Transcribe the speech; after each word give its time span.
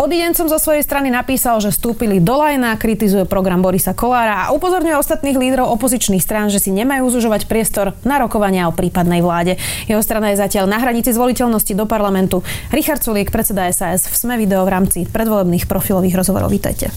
Odiden 0.00 0.32
som 0.32 0.48
zo 0.48 0.56
svojej 0.56 0.80
strany 0.80 1.12
napísal, 1.12 1.60
že 1.60 1.76
stúpili 1.76 2.24
do 2.24 2.40
lajna, 2.40 2.80
kritizuje 2.80 3.28
program 3.28 3.60
Borisa 3.60 3.92
Kolára 3.92 4.48
a 4.48 4.56
upozorňuje 4.56 4.96
ostatných 4.96 5.36
lídrov 5.36 5.76
opozičných 5.76 6.24
strán, 6.24 6.48
že 6.48 6.56
si 6.56 6.72
nemajú 6.72 7.04
zužovať 7.12 7.44
priestor 7.44 7.92
na 8.00 8.16
rokovania 8.16 8.64
o 8.64 8.72
prípadnej 8.72 9.20
vláde. 9.20 9.60
Jeho 9.92 10.00
strana 10.00 10.32
je 10.32 10.40
zatiaľ 10.40 10.72
na 10.72 10.80
hranici 10.80 11.12
zvoliteľnosti 11.12 11.76
do 11.76 11.84
parlamentu. 11.84 12.40
Richard 12.72 13.04
Sulík, 13.04 13.28
predseda 13.28 13.68
SAS 13.76 14.08
v 14.08 14.16
SME 14.16 14.40
video 14.40 14.64
v 14.64 14.72
rámci 14.72 15.04
predvolebných 15.04 15.68
profilových 15.68 16.16
rozhovorov. 16.16 16.48
Vítajte. 16.48 16.88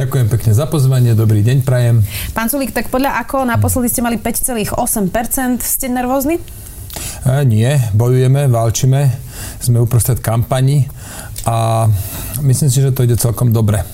Ďakujem 0.00 0.32
pekne 0.32 0.56
za 0.56 0.64
pozvanie, 0.64 1.12
dobrý 1.12 1.44
deň 1.44 1.60
prajem. 1.60 2.08
Pán 2.32 2.48
Sulík, 2.48 2.72
tak 2.72 2.88
podľa 2.88 3.20
ako 3.20 3.44
naposledy 3.44 3.92
ste 3.92 4.00
mali 4.00 4.16
5,8%, 4.16 5.60
ste 5.60 5.92
nervózni? 5.92 6.40
E, 7.20 7.44
nie, 7.44 7.76
bojujeme, 7.92 8.48
válčime, 8.48 9.12
sme 9.60 9.76
uprostred 9.84 10.24
kampani 10.24 10.88
a 11.46 11.86
myslím 12.42 12.68
si, 12.68 12.82
že 12.82 12.90
to 12.90 13.06
ide 13.06 13.14
celkom 13.16 13.54
dobre 13.54 13.86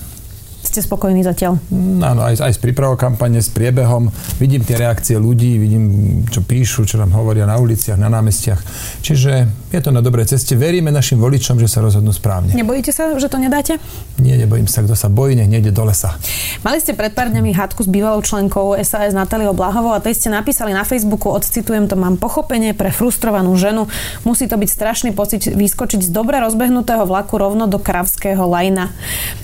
ste 0.73 0.81
spokojní 0.89 1.21
zatiaľ? 1.21 1.61
Mm, 1.69 2.01
áno, 2.01 2.21
aj, 2.25 2.41
aj 2.41 2.53
s 2.57 2.61
prípravou 2.65 2.97
kampane, 2.97 3.45
s 3.45 3.53
priebehom. 3.53 4.09
Vidím 4.41 4.65
tie 4.65 4.81
reakcie 4.81 5.21
ľudí, 5.21 5.61
vidím, 5.61 5.85
čo 6.33 6.41
píšu, 6.41 6.89
čo 6.89 6.97
nám 6.97 7.13
hovoria 7.13 7.45
na 7.45 7.61
uliciach, 7.61 8.01
na 8.01 8.09
námestiach. 8.09 8.57
Čiže 9.05 9.53
je 9.77 9.85
to 9.85 9.93
na 9.93 10.01
dobrej 10.01 10.33
ceste. 10.33 10.57
Veríme 10.57 10.89
našim 10.89 11.21
voličom, 11.21 11.61
že 11.61 11.69
sa 11.69 11.85
rozhodnú 11.85 12.09
správne. 12.17 12.57
Nebojíte 12.57 12.89
sa, 12.89 13.13
že 13.21 13.29
to 13.29 13.37
nedáte? 13.37 13.77
Nie, 14.17 14.41
nebojím 14.41 14.65
sa. 14.65 14.81
Kto 14.81 14.97
sa 14.97 15.13
bojí, 15.13 15.37
nech 15.37 15.53
nejde 15.53 15.77
do 15.77 15.85
lesa. 15.85 16.17
Mali 16.65 16.81
ste 16.81 16.97
pred 16.97 17.13
pár 17.13 17.29
dňami 17.29 17.53
hádku 17.53 17.85
s 17.85 17.89
bývalou 17.93 18.25
členkou 18.25 18.73
SAS 18.81 19.13
Natáliou 19.13 19.53
Blahovou 19.53 19.93
a 19.93 20.01
tej 20.01 20.17
ste 20.17 20.33
napísali 20.33 20.73
na 20.73 20.89
Facebooku, 20.89 21.29
odcitujem 21.29 21.85
to, 21.85 22.01
mám 22.01 22.17
pochopenie 22.17 22.73
pre 22.73 22.89
frustrovanú 22.89 23.53
ženu. 23.61 23.93
Musí 24.25 24.49
to 24.49 24.57
byť 24.57 24.69
strašný 24.73 25.11
pocit 25.13 25.53
vyskočiť 25.53 26.01
z 26.01 26.09
dobre 26.09 26.41
rozbehnutého 26.41 27.05
vlaku 27.05 27.37
rovno 27.37 27.69
do 27.69 27.77
kravského 27.77 28.41
lajna. 28.49 28.89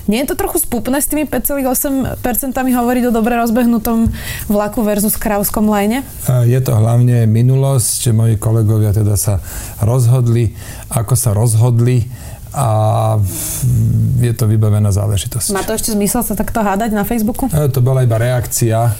Nie 0.09 0.25
je 0.25 0.33
to 0.33 0.41
trochu 0.41 0.65
spúpne 0.65 0.97
s 0.97 1.05
tým 1.05 1.19
tými 1.19 1.27
5,8% 1.27 2.23
hovoriť 2.55 3.03
o 3.07 3.11
dobre 3.11 3.35
rozbehnutom 3.35 4.07
vlaku 4.47 4.87
versus 4.87 5.19
kravskom 5.19 5.67
lajne? 5.67 6.07
Je 6.47 6.59
to 6.63 6.71
hlavne 6.71 7.27
minulosť. 7.27 8.15
Moji 8.15 8.39
kolegovia 8.39 8.95
teda 8.95 9.19
sa 9.19 9.43
rozhodli, 9.83 10.18
ako 10.89 11.13
sa 11.15 11.31
rozhodli 11.31 12.09
a 12.49 12.67
je 14.17 14.33
to 14.33 14.49
vybavená 14.49 14.89
záležitosť. 14.89 15.53
Má 15.53 15.61
to 15.61 15.77
ešte 15.77 15.93
zmysel 15.93 16.25
sa 16.25 16.33
takto 16.33 16.65
hádať 16.65 16.97
na 16.97 17.05
Facebooku? 17.05 17.45
To 17.49 17.79
bola 17.85 18.01
iba 18.01 18.17
reakcia 18.17 18.97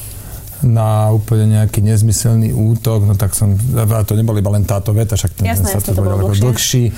na 0.60 1.08
úplne 1.16 1.56
nejaký 1.56 1.80
nezmyselný 1.80 2.52
útok, 2.52 3.08
no 3.08 3.16
tak 3.16 3.32
som, 3.32 3.56
a 3.56 4.04
to 4.04 4.14
neboli 4.20 4.44
iba 4.44 4.52
len 4.52 4.68
táto 4.68 4.92
veta, 4.92 5.16
však 5.16 5.40
ten, 5.40 5.48
Jasné, 5.48 5.72
sa 5.72 5.80
to 5.80 5.96
bol 5.96 6.20
ako 6.20 6.36
dlhší. 6.36 6.92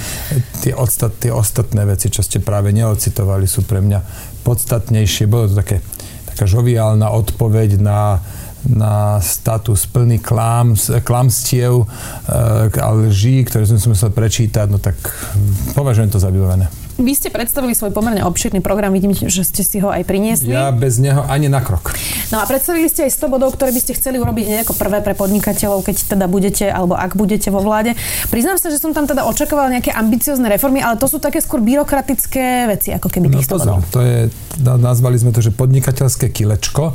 Tie, 0.65 0.73
odstat, 0.73 1.21
tie 1.21 1.29
ostatné 1.29 1.85
veci, 1.85 2.09
čo 2.09 2.25
ste 2.25 2.41
práve 2.41 2.73
neocitovali, 2.73 3.45
sú 3.45 3.61
pre 3.61 3.79
mňa 3.85 4.01
podstatnejšie. 4.41 5.29
Bolo 5.29 5.53
to 5.53 5.61
také, 5.61 5.77
taká 6.33 6.49
žoviálna 6.49 7.13
odpoveď 7.13 7.77
na 7.77 8.17
na 8.69 9.21
status 9.21 9.85
plný 9.89 10.21
klams, 10.21 10.89
klamstiev 11.01 11.81
e, 11.81 11.85
a 12.81 12.89
lží, 12.93 13.45
ktoré 13.45 13.65
som 13.65 13.77
si 13.77 13.87
musel 13.89 14.13
prečítať, 14.13 14.67
no 14.69 14.77
tak 14.77 14.97
považujem 15.73 16.09
to 16.13 16.21
za 16.21 16.29
vybavené. 16.29 16.80
Vy 17.01 17.17
ste 17.17 17.33
predstavili 17.33 17.73
svoj 17.73 17.89
pomerne 17.89 18.21
obširný 18.21 18.61
program, 18.61 18.93
vidím, 18.93 19.17
že 19.17 19.41
ste 19.41 19.65
si 19.65 19.81
ho 19.81 19.89
aj 19.89 20.05
priniesli. 20.05 20.53
Ja 20.53 20.69
bez 20.69 21.01
neho 21.01 21.25
ani 21.25 21.49
na 21.49 21.65
krok. 21.65 21.97
No 22.29 22.37
a 22.37 22.45
predstavili 22.45 22.85
ste 22.85 23.09
aj 23.09 23.17
100 23.17 23.33
bodov, 23.33 23.57
ktoré 23.57 23.73
by 23.73 23.81
ste 23.81 23.97
chceli 23.97 24.21
urobiť 24.21 24.45
hneď 24.45 24.59
ako 24.69 24.77
prvé 24.77 25.01
pre 25.01 25.17
podnikateľov, 25.17 25.81
keď 25.81 25.95
teda 26.13 26.25
budete, 26.29 26.69
alebo 26.69 26.93
ak 26.93 27.17
budete 27.17 27.49
vo 27.49 27.65
vláde. 27.65 27.97
Priznám 28.29 28.61
sa, 28.61 28.69
že 28.69 28.77
som 28.77 28.93
tam 28.93 29.09
teda 29.09 29.25
očakávala 29.25 29.73
nejaké 29.73 29.89
ambiciozne 29.89 30.45
reformy, 30.45 30.85
ale 30.85 31.01
to 31.01 31.09
sú 31.09 31.17
také 31.17 31.41
skôr 31.41 31.57
byrokratické 31.65 32.69
veci, 32.69 32.93
ako 32.93 33.09
keby 33.09 33.33
tých 33.33 33.49
no, 33.49 33.57
100 33.57 33.61
bodov. 33.65 33.77
To 33.97 33.99
je, 34.05 34.19
nazvali 34.61 35.17
sme 35.17 35.33
to, 35.33 35.41
že 35.41 35.49
podnikateľské 35.57 36.29
kilečko 36.29 36.93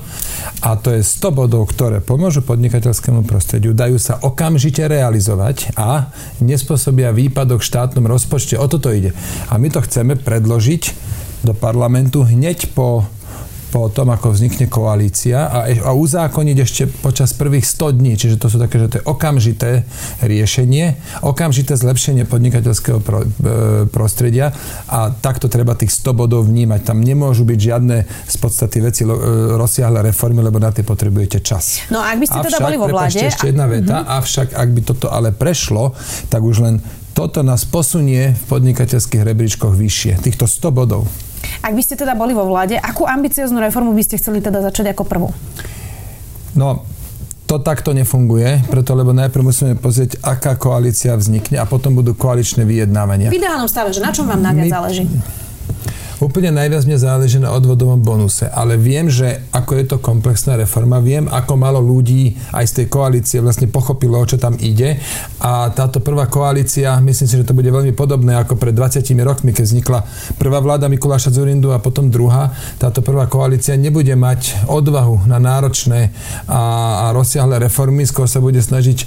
a 0.62 0.70
to 0.78 0.94
je 0.94 1.02
100 1.02 1.34
bodov, 1.34 1.66
ktoré 1.66 1.98
pomôžu 1.98 2.46
podnikateľskému 2.46 3.26
prostrediu, 3.26 3.74
dajú 3.74 3.98
sa 3.98 4.22
okamžite 4.22 4.86
realizovať 4.86 5.74
a 5.74 6.14
nespôsobia 6.38 7.10
výpadok 7.10 7.58
v 7.58 7.68
štátnom 7.74 8.06
rozpočte. 8.06 8.54
O 8.54 8.70
toto 8.70 8.94
ide. 8.94 9.10
A 9.50 9.58
my 9.58 9.66
to 9.66 9.82
chceme 9.82 9.95
chceme 9.96 10.12
predložiť 10.20 10.92
do 11.40 11.56
parlamentu 11.56 12.20
hneď 12.20 12.68
po 12.76 13.08
po 13.76 13.90
tom, 13.92 14.08
ako 14.08 14.32
vznikne 14.32 14.70
koalícia 14.70 15.52
a, 15.52 15.68
a 15.68 15.90
uzákoniť 15.92 16.56
ešte 16.64 16.82
počas 17.02 17.34
prvých 17.34 17.66
100 17.66 17.98
dní. 17.98 18.12
Čiže 18.16 18.40
to 18.40 18.48
sú 18.48 18.56
také, 18.56 18.80
že 18.80 18.88
to 18.88 18.96
je 19.02 19.04
okamžité 19.04 19.84
riešenie, 20.24 20.96
okamžité 21.20 21.76
zlepšenie 21.76 22.24
podnikateľského 22.24 23.04
pro, 23.04 23.26
e, 23.26 23.84
prostredia 23.90 24.54
a 24.88 25.12
takto 25.12 25.50
treba 25.50 25.76
tých 25.76 25.92
100 25.92 26.14
bodov 26.16 26.48
vnímať. 26.48 26.80
Tam 26.88 27.02
nemôžu 27.02 27.44
byť 27.44 27.58
žiadne 27.58 27.96
z 28.06 28.36
podstaty 28.38 28.78
veci 28.80 29.02
e, 29.04 29.12
rozsiahle 29.58 30.00
reformy, 30.00 30.40
lebo 30.40 30.56
na 30.56 30.72
tie 30.72 30.86
potrebujete 30.86 31.44
čas. 31.44 31.84
No 31.92 32.00
a 32.00 32.16
ak 32.16 32.22
by 32.22 32.26
ste 32.32 32.38
avšak, 32.40 32.48
teda 32.48 32.58
boli 32.64 32.76
vo 32.80 32.88
vláde... 32.88 33.18
ešte 33.28 33.50
jedna 33.50 33.66
veta, 33.68 33.96
uh-huh. 34.00 34.18
avšak 34.24 34.56
ak 34.56 34.68
by 34.72 34.80
toto 34.88 35.12
ale 35.12 35.36
prešlo, 35.36 35.92
tak 36.32 36.40
už 36.40 36.56
len 36.64 36.74
toto 37.16 37.40
nás 37.40 37.64
posunie 37.64 38.36
v 38.36 38.42
podnikateľských 38.44 39.24
rebríčkoch 39.24 39.72
vyššie. 39.72 40.20
Týchto 40.20 40.44
100 40.44 40.68
bodov. 40.68 41.08
Ak 41.64 41.72
by 41.72 41.80
ste 41.80 41.96
teda 41.96 42.12
boli 42.12 42.36
vo 42.36 42.44
vláde, 42.44 42.76
akú 42.76 43.08
ambicioznú 43.08 43.56
reformu 43.64 43.96
by 43.96 44.04
ste 44.04 44.20
chceli 44.20 44.44
teda 44.44 44.60
začať 44.60 44.92
ako 44.92 45.08
prvú? 45.08 45.28
No, 46.52 46.84
to 47.48 47.56
takto 47.56 47.96
nefunguje, 47.96 48.68
preto 48.68 48.92
lebo 48.92 49.16
najprv 49.16 49.48
musíme 49.48 49.74
pozrieť, 49.80 50.20
aká 50.20 50.60
koalícia 50.60 51.16
vznikne 51.16 51.56
a 51.56 51.64
potom 51.64 51.96
budú 51.96 52.12
koaličné 52.12 52.68
vyjednávania. 52.68 53.32
V 53.32 53.40
ideálnom 53.40 53.70
stave, 53.70 53.96
že 53.96 54.04
na 54.04 54.12
čom 54.12 54.28
vám 54.28 54.44
najviac 54.44 54.76
záleží? 54.76 55.08
Úplne 56.36 56.52
najviac 56.52 56.84
mne 56.84 57.00
záleží 57.00 57.40
na 57.40 57.48
odvodovom 57.56 57.96
bonuse, 57.96 58.44
ale 58.44 58.76
viem, 58.76 59.08
že 59.08 59.48
ako 59.56 59.72
je 59.72 59.84
to 59.88 59.96
komplexná 60.04 60.60
reforma, 60.60 61.00
viem, 61.00 61.24
ako 61.32 61.56
malo 61.56 61.80
ľudí 61.80 62.36
aj 62.52 62.64
z 62.68 62.72
tej 62.76 62.86
koalície 62.92 63.40
vlastne 63.40 63.72
pochopilo, 63.72 64.20
o 64.20 64.28
čo 64.28 64.36
tam 64.36 64.52
ide 64.60 65.00
a 65.40 65.72
táto 65.72 66.04
prvá 66.04 66.28
koalícia, 66.28 67.00
myslím 67.00 67.24
si, 67.24 67.40
že 67.40 67.48
to 67.48 67.56
bude 67.56 67.72
veľmi 67.72 67.96
podobné 67.96 68.36
ako 68.36 68.60
pred 68.60 68.76
20 68.76 69.00
rokmi, 69.24 69.56
keď 69.56 69.64
vznikla 69.64 70.04
prvá 70.36 70.60
vláda 70.60 70.92
Mikuláša 70.92 71.32
Zurindu 71.32 71.72
a 71.72 71.80
potom 71.80 72.12
druhá. 72.12 72.52
Táto 72.76 73.00
prvá 73.00 73.24
koalícia 73.32 73.72
nebude 73.72 74.12
mať 74.12 74.68
odvahu 74.68 75.24
na 75.24 75.40
náročné 75.40 76.12
a, 76.44 76.60
a 77.08 77.16
rozsiahle 77.16 77.56
reformy, 77.64 78.04
skôr 78.04 78.28
sa 78.28 78.44
bude 78.44 78.60
snažiť 78.60 78.98
e, 79.00 79.06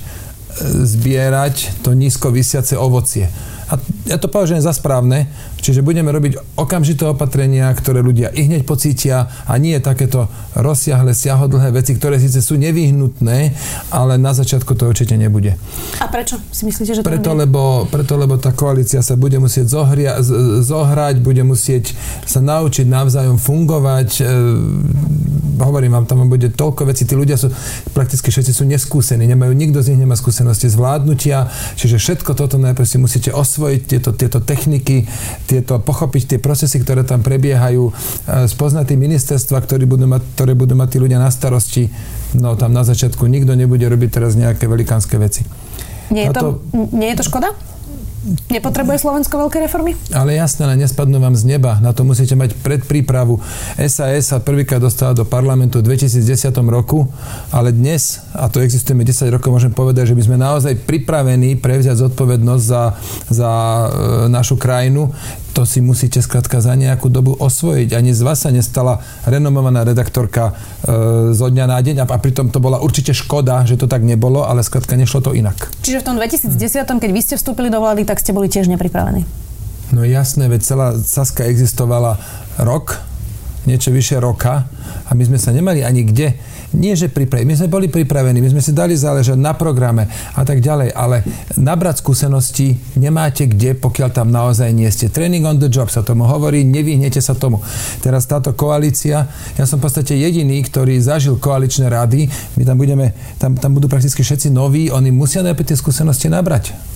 zbierať 0.82 1.86
to 1.86 1.94
nízko 1.94 2.34
vysiace 2.34 2.74
ovocie. 2.74 3.30
A 3.70 3.78
ja 4.10 4.18
to 4.18 4.26
považujem 4.26 4.66
za 4.66 4.74
správne, 4.74 5.30
čiže 5.62 5.86
budeme 5.86 6.10
robiť 6.10 6.58
okamžité 6.58 7.06
opatrenia, 7.06 7.70
ktoré 7.78 8.02
ľudia 8.02 8.34
i 8.34 8.50
hneď 8.50 8.66
pocítia 8.66 9.30
a 9.46 9.54
nie 9.62 9.78
takéto 9.78 10.26
rozsiahle, 10.58 11.14
siahodlhé 11.14 11.70
veci, 11.70 11.94
ktoré 11.94 12.18
síce 12.18 12.42
sú 12.42 12.58
nevyhnutné, 12.58 13.54
ale 13.94 14.18
na 14.18 14.34
začiatku 14.34 14.74
to 14.74 14.90
určite 14.90 15.14
nebude. 15.14 15.54
A 16.02 16.10
prečo 16.10 16.42
si 16.50 16.66
myslíte, 16.66 17.00
že 17.00 17.02
to 17.02 17.10
preto, 17.10 17.38
lebo, 17.38 17.86
preto, 17.86 18.18
lebo 18.18 18.42
tá 18.42 18.50
koalícia 18.58 19.06
sa 19.06 19.14
bude 19.14 19.38
musieť 19.38 19.70
zohria, 19.70 20.18
zohrať, 20.66 21.22
bude 21.22 21.46
musieť 21.46 21.94
sa 22.26 22.42
naučiť 22.42 22.90
navzájom 22.90 23.38
fungovať. 23.38 24.10
E, 24.18 24.24
hovorím 25.62 25.94
vám, 25.94 26.06
tam 26.10 26.26
bude 26.26 26.50
toľko 26.50 26.90
vecí, 26.90 27.06
tí 27.06 27.14
ľudia 27.14 27.38
sú, 27.38 27.54
prakticky 27.94 28.34
všetci 28.34 28.52
sú 28.56 28.64
neskúsení, 28.66 29.30
nemajú, 29.30 29.54
nikto 29.54 29.84
z 29.86 29.94
nich 29.94 30.02
nemá 30.02 30.16
skúsenosti 30.16 30.72
zvládnutia, 30.72 31.52
čiže 31.76 32.00
všetko 32.00 32.32
toto 32.34 32.56
najprv 32.58 32.88
si 32.88 32.98
musíte 32.98 33.30
osvojiť 33.30 33.59
osvojiť 33.60 33.82
tieto, 33.84 34.16
tieto 34.16 34.40
techniky, 34.40 35.04
tieto, 35.44 35.84
pochopiť 35.84 36.24
tie 36.36 36.40
procesy, 36.40 36.80
ktoré 36.80 37.04
tam 37.04 37.20
prebiehajú, 37.20 37.92
e, 37.92 37.94
spoznať 38.48 38.96
tie 38.96 38.98
ministerstva, 38.98 39.60
ktoré 39.60 39.84
budú, 39.84 40.08
mať, 40.08 40.24
ktoré 40.40 40.56
budú 40.56 40.80
mať 40.80 40.96
tí 40.96 40.98
ľudia 41.04 41.20
na 41.20 41.28
starosti. 41.28 41.92
No 42.40 42.56
tam 42.56 42.72
na 42.72 42.88
začiatku 42.88 43.28
nikto 43.28 43.60
nebude 43.60 43.84
robiť 43.84 44.10
teraz 44.16 44.40
nejaké 44.40 44.72
velikánske 44.72 45.20
veci. 45.20 45.44
Nie 46.08 46.32
je, 46.32 46.40
to, 46.40 46.64
nie 46.96 47.12
je 47.12 47.18
to 47.20 47.28
škoda? 47.28 47.52
Nepotrebuje 48.52 49.00
Slovensko 49.00 49.40
veľké 49.48 49.64
reformy? 49.64 49.96
Ale 50.12 50.36
jasné, 50.36 50.68
ale 50.68 50.76
nespadnú 50.76 51.24
vám 51.24 51.40
z 51.40 51.56
neba. 51.56 51.80
Na 51.80 51.96
to 51.96 52.04
musíte 52.04 52.36
mať 52.36 52.52
predprípravu. 52.60 53.40
SAS 53.88 54.36
sa 54.36 54.44
prvýkrát 54.44 54.84
dostala 54.84 55.16
do 55.16 55.24
parlamentu 55.24 55.80
v 55.80 55.96
2010 55.96 56.52
roku, 56.68 57.08
ale 57.48 57.72
dnes, 57.72 58.20
a 58.36 58.52
to 58.52 58.60
existujeme 58.60 59.08
10 59.08 59.32
rokov, 59.32 59.56
môžem 59.56 59.72
povedať, 59.72 60.12
že 60.12 60.18
my 60.20 60.24
sme 60.28 60.36
naozaj 60.36 60.84
pripravení 60.84 61.56
prevziať 61.64 62.12
zodpovednosť 62.12 62.64
za, 62.68 62.84
za 63.32 63.52
e, 63.52 63.88
našu 64.28 64.60
krajinu 64.60 65.16
to 65.60 65.68
si 65.68 65.84
musíte 65.84 66.24
skrátka 66.24 66.64
za 66.64 66.72
nejakú 66.72 67.12
dobu 67.12 67.36
osvojiť. 67.36 67.92
Ani 67.92 68.16
z 68.16 68.24
vás 68.24 68.48
sa 68.48 68.48
nestala 68.48 69.04
renomovaná 69.28 69.84
redaktorka 69.84 70.56
e, 70.56 71.36
zo 71.36 71.52
dňa 71.52 71.66
na 71.68 71.84
deň 71.84 72.00
a, 72.00 72.06
a 72.08 72.16
pritom 72.16 72.48
to 72.48 72.64
bola 72.64 72.80
určite 72.80 73.12
škoda, 73.12 73.68
že 73.68 73.76
to 73.76 73.84
tak 73.84 74.08
nebolo, 74.08 74.48
ale 74.48 74.64
skrátka 74.64 74.96
nešlo 74.96 75.20
to 75.20 75.36
inak. 75.36 75.68
Čiže 75.84 76.00
v 76.00 76.06
tom 76.08 76.16
2010, 76.16 76.56
keď 76.88 77.12
vy 77.12 77.20
ste 77.20 77.36
vstúpili 77.36 77.68
do 77.68 77.84
vlády, 77.84 78.08
tak 78.08 78.24
ste 78.24 78.32
boli 78.32 78.48
tiež 78.48 78.72
nepripravení? 78.72 79.28
No 79.92 80.08
jasné, 80.08 80.48
veď 80.48 80.62
celá 80.64 80.88
Saska 80.96 81.44
existovala 81.44 82.16
rok 82.56 83.04
niečo 83.68 83.92
vyše 83.92 84.16
roka 84.18 84.72
a 85.06 85.12
my 85.12 85.24
sme 85.28 85.38
sa 85.42 85.52
nemali 85.52 85.84
ani 85.84 86.08
kde 86.08 86.40
nie, 86.76 86.94
že 86.94 87.10
pripravení. 87.10 87.50
My 87.50 87.58
sme 87.58 87.70
boli 87.72 87.88
pripravení, 87.90 88.38
my 88.42 88.50
sme 88.54 88.62
si 88.62 88.72
dali 88.76 88.94
záležať 88.94 89.38
na 89.38 89.58
programe 89.58 90.06
a 90.38 90.42
tak 90.46 90.62
ďalej, 90.62 90.94
ale 90.94 91.26
nabrať 91.58 92.06
skúsenosti 92.06 92.78
nemáte 92.98 93.50
kde, 93.50 93.74
pokiaľ 93.78 94.10
tam 94.14 94.30
naozaj 94.30 94.70
nie 94.70 94.90
ste. 94.94 95.10
Training 95.10 95.46
on 95.50 95.58
the 95.58 95.72
job 95.72 95.90
sa 95.90 96.06
tomu 96.06 96.30
hovorí, 96.30 96.62
nevyhnete 96.62 97.18
sa 97.22 97.34
tomu. 97.34 97.62
Teraz 98.06 98.30
táto 98.30 98.54
koalícia, 98.54 99.26
ja 99.58 99.66
som 99.66 99.82
v 99.82 99.90
podstate 99.90 100.14
jediný, 100.14 100.62
ktorý 100.62 101.02
zažil 101.02 101.42
koaličné 101.42 101.90
rady, 101.90 102.30
my 102.58 102.64
tam 102.66 102.78
budeme, 102.78 103.18
tam, 103.42 103.58
tam 103.58 103.74
budú 103.74 103.90
prakticky 103.90 104.22
všetci 104.22 104.54
noví, 104.54 104.94
oni 104.94 105.10
musia 105.10 105.42
najprv 105.42 105.74
tie 105.74 105.78
skúsenosti 105.78 106.30
nabrať. 106.30 106.89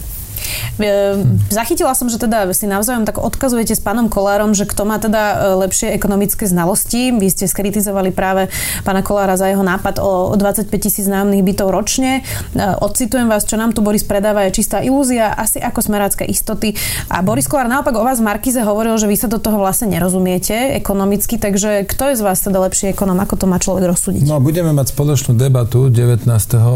Hm. 0.78 1.44
Zachytila 1.54 1.94
som, 1.94 2.10
že 2.10 2.18
teda 2.18 2.50
si 2.54 2.66
navzájom 2.66 3.06
tak 3.06 3.22
odkazujete 3.22 3.78
s 3.78 3.82
pánom 3.82 4.10
Kolárom, 4.10 4.58
že 4.58 4.66
kto 4.66 4.84
má 4.88 4.98
teda 4.98 5.22
e, 5.22 5.36
lepšie 5.66 5.94
ekonomické 5.94 6.50
znalosti. 6.50 7.14
Vy 7.14 7.28
ste 7.30 7.46
skritizovali 7.46 8.10
práve 8.10 8.50
pána 8.82 9.06
Kolára 9.06 9.38
za 9.38 9.48
jeho 9.50 9.62
nápad 9.62 10.02
o 10.02 10.34
25 10.36 10.70
tisíc 10.78 11.06
nájomných 11.06 11.46
bytov 11.46 11.70
ročne. 11.70 12.22
E, 12.22 12.62
odcitujem 12.82 13.30
vás, 13.30 13.46
čo 13.46 13.56
nám 13.56 13.72
tu 13.72 13.86
Boris 13.86 14.04
predáva, 14.04 14.50
je 14.50 14.60
čistá 14.64 14.82
ilúzia, 14.82 15.32
asi 15.34 15.62
ako 15.62 15.80
smerácké 15.86 16.26
istoty. 16.26 16.74
A 17.10 17.22
Boris 17.22 17.46
Kolár 17.46 17.70
naopak 17.70 17.94
o 17.94 18.04
vás 18.04 18.20
v 18.20 18.28
Markize 18.28 18.60
hovoril, 18.62 18.98
že 18.98 19.06
vy 19.06 19.16
sa 19.16 19.28
do 19.30 19.38
toho 19.38 19.62
vlastne 19.62 19.94
nerozumiete 19.94 20.76
ekonomicky, 20.78 21.38
takže 21.38 21.86
kto 21.86 22.14
je 22.14 22.16
z 22.20 22.22
vás 22.26 22.42
teda 22.42 22.60
lepší 22.60 22.92
ekonom, 22.92 23.18
ako 23.22 23.36
to 23.40 23.46
má 23.46 23.62
človek 23.62 23.88
rozsúdiť? 23.88 24.26
No, 24.26 24.42
budeme 24.42 24.74
mať 24.74 24.92
spoločnú 24.92 25.38
debatu 25.38 25.88
19. 25.88 26.26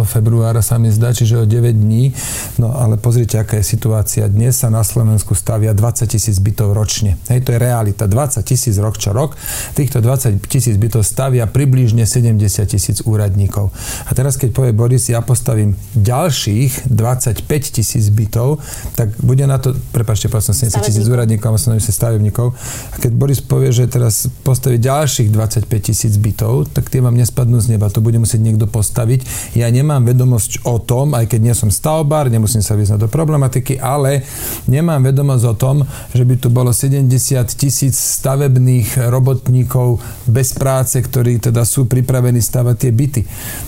februára 0.06 0.62
sa 0.62 0.78
mi 0.78 0.94
zdá, 0.94 1.12
čiže 1.12 1.42
o 1.42 1.46
9 1.46 1.74
dní. 1.74 2.14
No, 2.62 2.74
ale 2.74 2.96
pozrite, 3.02 3.42
aká 3.42 3.57
je 3.60 3.66
situácia. 3.66 4.24
Dnes 4.30 4.56
sa 4.62 4.72
na 4.72 4.86
Slovensku 4.86 5.34
stavia 5.34 5.74
20 5.76 6.08
tisíc 6.08 6.38
bytov 6.38 6.72
ročne. 6.72 7.18
Hej, 7.28 7.44
to 7.44 7.54
je 7.54 7.60
realita. 7.60 8.06
20 8.06 8.42
tisíc 8.46 8.78
rok 8.78 8.96
čo 8.96 9.12
rok. 9.12 9.36
Týchto 9.74 10.00
20 10.00 10.40
tisíc 10.46 10.78
bytov 10.78 11.04
stavia 11.04 11.50
približne 11.50 12.06
70 12.06 12.40
tisíc 12.70 13.04
úradníkov. 13.04 13.74
A 14.08 14.16
teraz, 14.16 14.38
keď 14.38 14.54
povie 14.54 14.72
Boris, 14.72 15.10
ja 15.10 15.20
postavím 15.26 15.76
ďalších 15.98 16.88
25 16.88 17.44
tisíc 17.76 18.08
bytov, 18.14 18.62
tak 18.96 19.12
bude 19.20 19.44
na 19.44 19.58
to, 19.58 19.76
prepačte, 19.92 20.30
povedal 20.30 20.54
som 20.54 20.58
70 20.58 20.88
tisíc 20.88 21.06
úradníkov, 21.10 21.52
a 21.52 21.60
som 21.60 21.74
stavebníkov. 21.78 22.54
A 22.94 22.96
keď 23.02 23.12
Boris 23.18 23.42
povie, 23.42 23.74
že 23.74 23.90
teraz 23.90 24.30
postaví 24.46 24.78
ďalších 24.78 25.34
25 25.34 25.68
tisíc 25.82 26.14
bytov, 26.16 26.70
tak 26.72 26.94
tie 26.94 27.02
vám 27.02 27.18
nespadnú 27.18 27.58
z 27.58 27.76
neba. 27.76 27.90
To 27.90 28.00
bude 28.00 28.22
musieť 28.22 28.42
niekto 28.46 28.70
postaviť. 28.70 29.54
Ja 29.58 29.68
nemám 29.74 30.06
vedomosť 30.06 30.64
o 30.70 30.78
tom, 30.78 31.18
aj 31.18 31.34
keď 31.34 31.40
nie 31.42 31.56
som 31.58 31.74
stavbár, 31.74 32.30
nemusím 32.30 32.62
sa 32.62 32.78
vyznať 32.78 33.08
do 33.08 33.10
problému, 33.10 33.37
problematiky, 33.38 33.78
ale 33.78 34.26
nemám 34.66 35.06
vedomosť 35.06 35.46
o 35.46 35.54
tom, 35.54 35.78
že 36.10 36.26
by 36.26 36.36
tu 36.42 36.50
bolo 36.50 36.74
70 36.74 37.06
tisíc 37.54 37.94
stavebných 37.94 39.14
robotníkov 39.14 40.02
bez 40.26 40.58
práce, 40.58 40.98
ktorí 40.98 41.38
teda 41.38 41.62
sú 41.62 41.86
pripravení 41.86 42.42
stavať 42.42 42.76
tie 42.82 42.92
byty. 42.92 43.22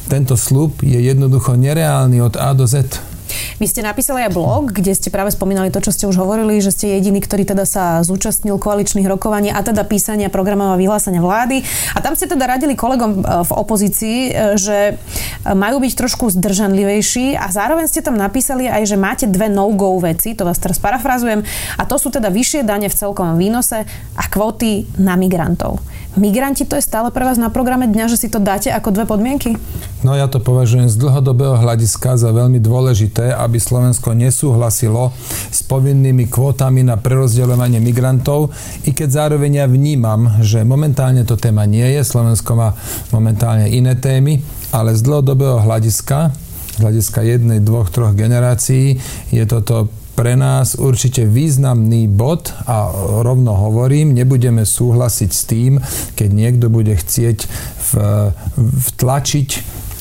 Tento 0.09 0.33
slub 0.33 0.81
je 0.81 0.97
jednoducho 0.97 1.53
nereálny 1.53 2.17
od 2.17 2.33
A 2.41 2.57
do 2.57 2.65
Z. 2.65 3.08
Vy 3.57 3.65
ste 3.67 3.81
napísali 3.83 4.25
aj 4.25 4.35
blog, 4.35 4.73
kde 4.73 4.95
ste 4.95 5.13
práve 5.13 5.33
spomínali 5.33 5.69
to, 5.69 5.83
čo 5.83 5.91
ste 5.93 6.05
už 6.07 6.19
hovorili, 6.19 6.61
že 6.63 6.73
ste 6.73 6.97
jediný, 6.97 7.19
ktorý 7.19 7.43
teda 7.45 7.65
sa 7.67 7.99
zúčastnil 8.05 8.57
koaličných 8.57 9.07
rokovaní 9.07 9.49
a 9.51 9.59
teda 9.61 9.85
písania 9.85 10.31
programového 10.31 10.79
vyhlásenia 10.79 11.21
vlády. 11.23 11.61
A 11.93 11.99
tam 11.99 12.13
ste 12.15 12.29
teda 12.29 12.45
radili 12.45 12.73
kolegom 12.77 13.11
e, 13.19 13.45
v 13.45 13.51
opozícii, 13.51 14.17
e, 14.27 14.31
že 14.57 14.97
majú 15.43 15.81
byť 15.81 15.93
trošku 15.95 16.31
zdržanlivejší 16.33 17.35
a 17.39 17.47
zároveň 17.51 17.87
ste 17.87 18.05
tam 18.05 18.17
napísali 18.17 18.67
aj, 18.67 18.83
že 18.89 18.97
máte 18.99 19.25
dve 19.25 19.47
no-go 19.51 19.97
veci, 19.99 20.35
to 20.35 20.47
vás 20.47 20.59
teraz 20.59 20.77
parafrazujem, 20.79 21.43
a 21.77 21.83
to 21.85 21.95
sú 21.95 22.11
teda 22.13 22.31
vyššie 22.31 22.65
dane 22.65 22.87
v 22.87 22.95
celkovom 22.95 23.35
výnose 23.35 23.85
a 24.15 24.23
kvóty 24.27 24.87
na 24.99 25.15
migrantov. 25.19 25.81
Migranti 26.17 26.65
to 26.65 26.73
je 26.73 26.81
stále 26.81 27.13
pre 27.13 27.21
vás 27.21 27.37
na 27.37 27.53
programe 27.53 27.85
dňa, 27.85 28.09
že 28.09 28.17
si 28.17 28.27
to 28.33 28.41
dáte 28.41 28.73
ako 28.73 28.89
dve 28.89 29.05
podmienky? 29.05 29.53
No 30.01 30.17
ja 30.17 30.25
to 30.25 30.41
považujem 30.41 30.89
z 30.89 30.97
dlhodobého 30.97 31.53
hľadiska 31.61 32.17
za 32.17 32.33
veľmi 32.33 32.57
dôležité, 32.57 33.29
aby 33.29 33.61
Slovensko 33.61 34.17
nesúhlasilo 34.17 35.13
s 35.53 35.61
povinnými 35.69 36.25
kvótami 36.25 36.81
na 36.81 36.97
prerozdeľovanie 36.97 37.77
migrantov, 37.77 38.49
i 38.89 38.95
keď 38.95 39.09
zároveň 39.27 39.61
ja 39.61 39.67
vnímam, 39.69 40.41
že 40.41 40.65
momentálne 40.65 41.21
to 41.29 41.37
téma 41.37 41.69
nie 41.69 41.85
je, 41.85 42.01
Slovensko 42.01 42.57
má 42.57 42.73
momentálne 43.13 43.69
iné 43.69 43.93
témy, 43.93 44.41
ale 44.73 44.97
z 44.97 45.05
dlhodobého 45.05 45.61
hľadiska 45.61 46.33
hľadiska 46.79 47.19
jednej, 47.27 47.59
dvoch, 47.59 47.91
troch 47.91 48.15
generácií 48.15 49.03
je 49.35 49.43
toto 49.43 49.91
pre 50.19 50.35
nás 50.35 50.75
určite 50.75 51.23
významný 51.23 52.11
bod 52.11 52.51
a 52.67 52.91
rovno 53.23 53.55
hovorím, 53.55 54.11
nebudeme 54.11 54.67
súhlasiť 54.67 55.31
s 55.31 55.41
tým, 55.47 55.79
keď 56.19 56.29
niekto 56.35 56.67
bude 56.67 56.91
chcieť 56.91 57.47
vtlačiť 58.59 59.49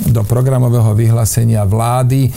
do 0.07 0.23
programového 0.23 0.95
vyhlásenia 0.95 1.67
vlády 1.67 2.29
e, 2.29 2.31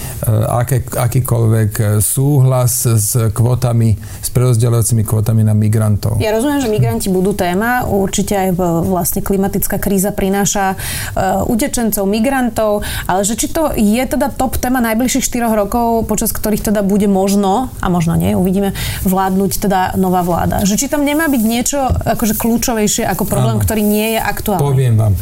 aké, 0.50 0.82
akýkoľvek 0.82 1.72
e, 1.78 1.84
súhlas 2.02 2.90
s 2.90 3.14
kvotami, 3.32 3.94
s 3.98 4.30
prerozdeľujúcimi 4.34 5.06
kvotami 5.06 5.46
na 5.46 5.54
migrantov. 5.54 6.18
Ja 6.18 6.34
rozumiem, 6.34 6.62
že 6.64 6.74
migranti 6.74 7.08
budú 7.14 7.38
téma. 7.38 7.86
Určite 7.86 8.34
aj 8.34 8.50
vlastne 8.86 9.22
klimatická 9.22 9.78
kríza 9.78 10.14
prináša 10.14 10.76
uh, 10.76 11.44
utečencov, 11.48 12.04
migrantov, 12.08 12.86
ale 13.06 13.22
že 13.26 13.38
či 13.38 13.52
to 13.52 13.74
je 13.74 14.02
teda 14.02 14.34
top 14.34 14.58
téma 14.58 14.80
najbližších 14.82 15.26
4 15.26 15.52
rokov, 15.52 16.06
počas 16.08 16.34
ktorých 16.34 16.72
teda 16.72 16.82
bude 16.86 17.06
možno, 17.10 17.74
a 17.82 17.88
možno 17.88 18.16
nie, 18.16 18.34
uvidíme, 18.38 18.74
vládnuť 19.06 19.52
teda 19.62 19.80
nová 19.98 20.22
vláda. 20.26 20.64
Že 20.64 20.76
či 20.78 20.86
tam 20.88 21.04
nemá 21.04 21.28
byť 21.28 21.42
niečo 21.44 21.80
akože 21.88 22.38
kľúčovejšie 22.38 23.04
ako 23.08 23.24
problém, 23.28 23.58
Áno. 23.60 23.64
ktorý 23.64 23.82
nie 23.82 24.18
je 24.18 24.20
aktuálny. 24.22 24.64
Poviem 24.64 24.96
vám. 24.98 25.14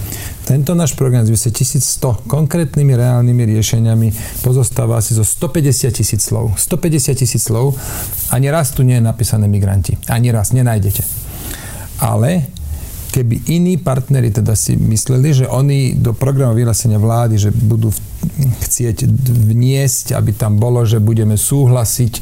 Tento 0.49 0.73
náš 0.73 0.97
program 0.97 1.29
s 1.29 1.45
1100 1.45 2.25
konkrétnymi 2.25 2.97
reálnymi 2.97 3.53
riešeniami 3.53 4.41
pozostáva 4.41 4.97
asi 4.97 5.13
zo 5.13 5.21
150 5.21 5.93
tisíc 5.93 6.25
slov. 6.25 6.57
150 6.57 7.13
tisíc 7.13 7.45
slov. 7.45 7.77
Ani 8.33 8.49
raz 8.49 8.73
tu 8.73 8.81
nie 8.81 8.97
je 8.97 9.03
napísané 9.05 9.45
migranti. 9.45 9.93
Ani 10.09 10.33
raz, 10.33 10.49
nenájdete. 10.49 11.05
Ale 12.01 12.49
keby 13.13 13.45
iní 13.53 13.77
partneri 13.77 14.33
teda 14.33 14.57
si 14.57 14.73
mysleli, 14.73 15.37
že 15.37 15.45
oni 15.45 15.93
do 15.93 16.17
programu 16.17 16.57
vyhlásenia 16.57 16.97
vlády, 16.97 17.37
že 17.37 17.53
budú 17.53 17.93
chcieť 18.65 19.05
vniesť, 19.53 20.17
aby 20.17 20.33
tam 20.33 20.57
bolo, 20.57 20.81
že 20.81 20.97
budeme 20.97 21.37
súhlasiť 21.37 22.13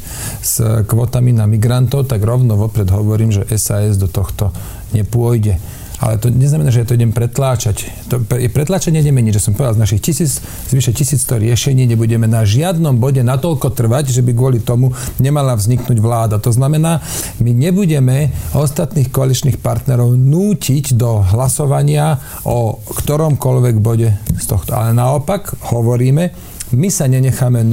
s 0.44 0.84
kvotami 0.84 1.32
na 1.32 1.48
migrantov, 1.48 2.04
tak 2.04 2.20
rovno 2.20 2.60
vopred 2.60 2.92
hovorím, 2.92 3.32
že 3.32 3.48
SAS 3.56 3.96
do 3.96 4.04
tohto 4.04 4.52
nepôjde 4.92 5.77
ale 5.98 6.22
to 6.22 6.30
neznamená, 6.30 6.70
že 6.70 6.82
ja 6.82 6.86
to 6.86 6.94
idem 6.94 7.10
pretláčať. 7.10 7.90
To, 8.06 8.22
pretláčanie 8.26 9.02
nemení, 9.02 9.34
že 9.34 9.42
som 9.42 9.54
povedal, 9.54 9.78
z 9.78 9.82
našich 9.82 10.02
tisíc, 10.02 10.38
zvyše 10.70 10.94
1100 10.94 11.42
riešení 11.42 11.90
nebudeme 11.90 12.30
na 12.30 12.46
žiadnom 12.46 13.02
bode 13.02 13.22
natoľko 13.26 13.74
trvať, 13.74 14.14
že 14.14 14.22
by 14.22 14.30
kvôli 14.30 14.58
tomu 14.62 14.94
nemala 15.18 15.58
vzniknúť 15.58 15.98
vláda. 15.98 16.38
To 16.38 16.54
znamená, 16.54 17.02
my 17.42 17.50
nebudeme 17.50 18.30
ostatných 18.54 19.10
koaličných 19.10 19.58
partnerov 19.58 20.14
nútiť 20.14 20.94
do 20.94 21.18
hlasovania 21.34 22.22
o 22.46 22.78
ktoromkoľvek 22.78 23.76
bode 23.82 24.08
z 24.38 24.44
tohto. 24.46 24.78
Ale 24.78 24.94
naopak 24.94 25.58
hovoríme, 25.74 26.30
my 26.68 26.88
sa 26.92 27.08
nenecháme 27.08 27.64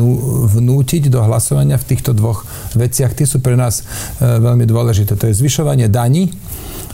vnútiť 0.56 1.12
do 1.12 1.20
hlasovania 1.20 1.76
v 1.76 1.88
týchto 1.94 2.16
dvoch 2.16 2.48
veciach. 2.80 3.12
Tie 3.12 3.28
sú 3.28 3.44
pre 3.44 3.60
nás 3.60 3.84
e, 3.84 4.40
veľmi 4.40 4.64
dôležité. 4.64 5.20
To 5.20 5.28
je 5.28 5.36
zvyšovanie 5.36 5.92
daní 5.92 6.32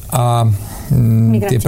a 0.09 0.50
mm, 0.91 1.48
tie 1.48 1.60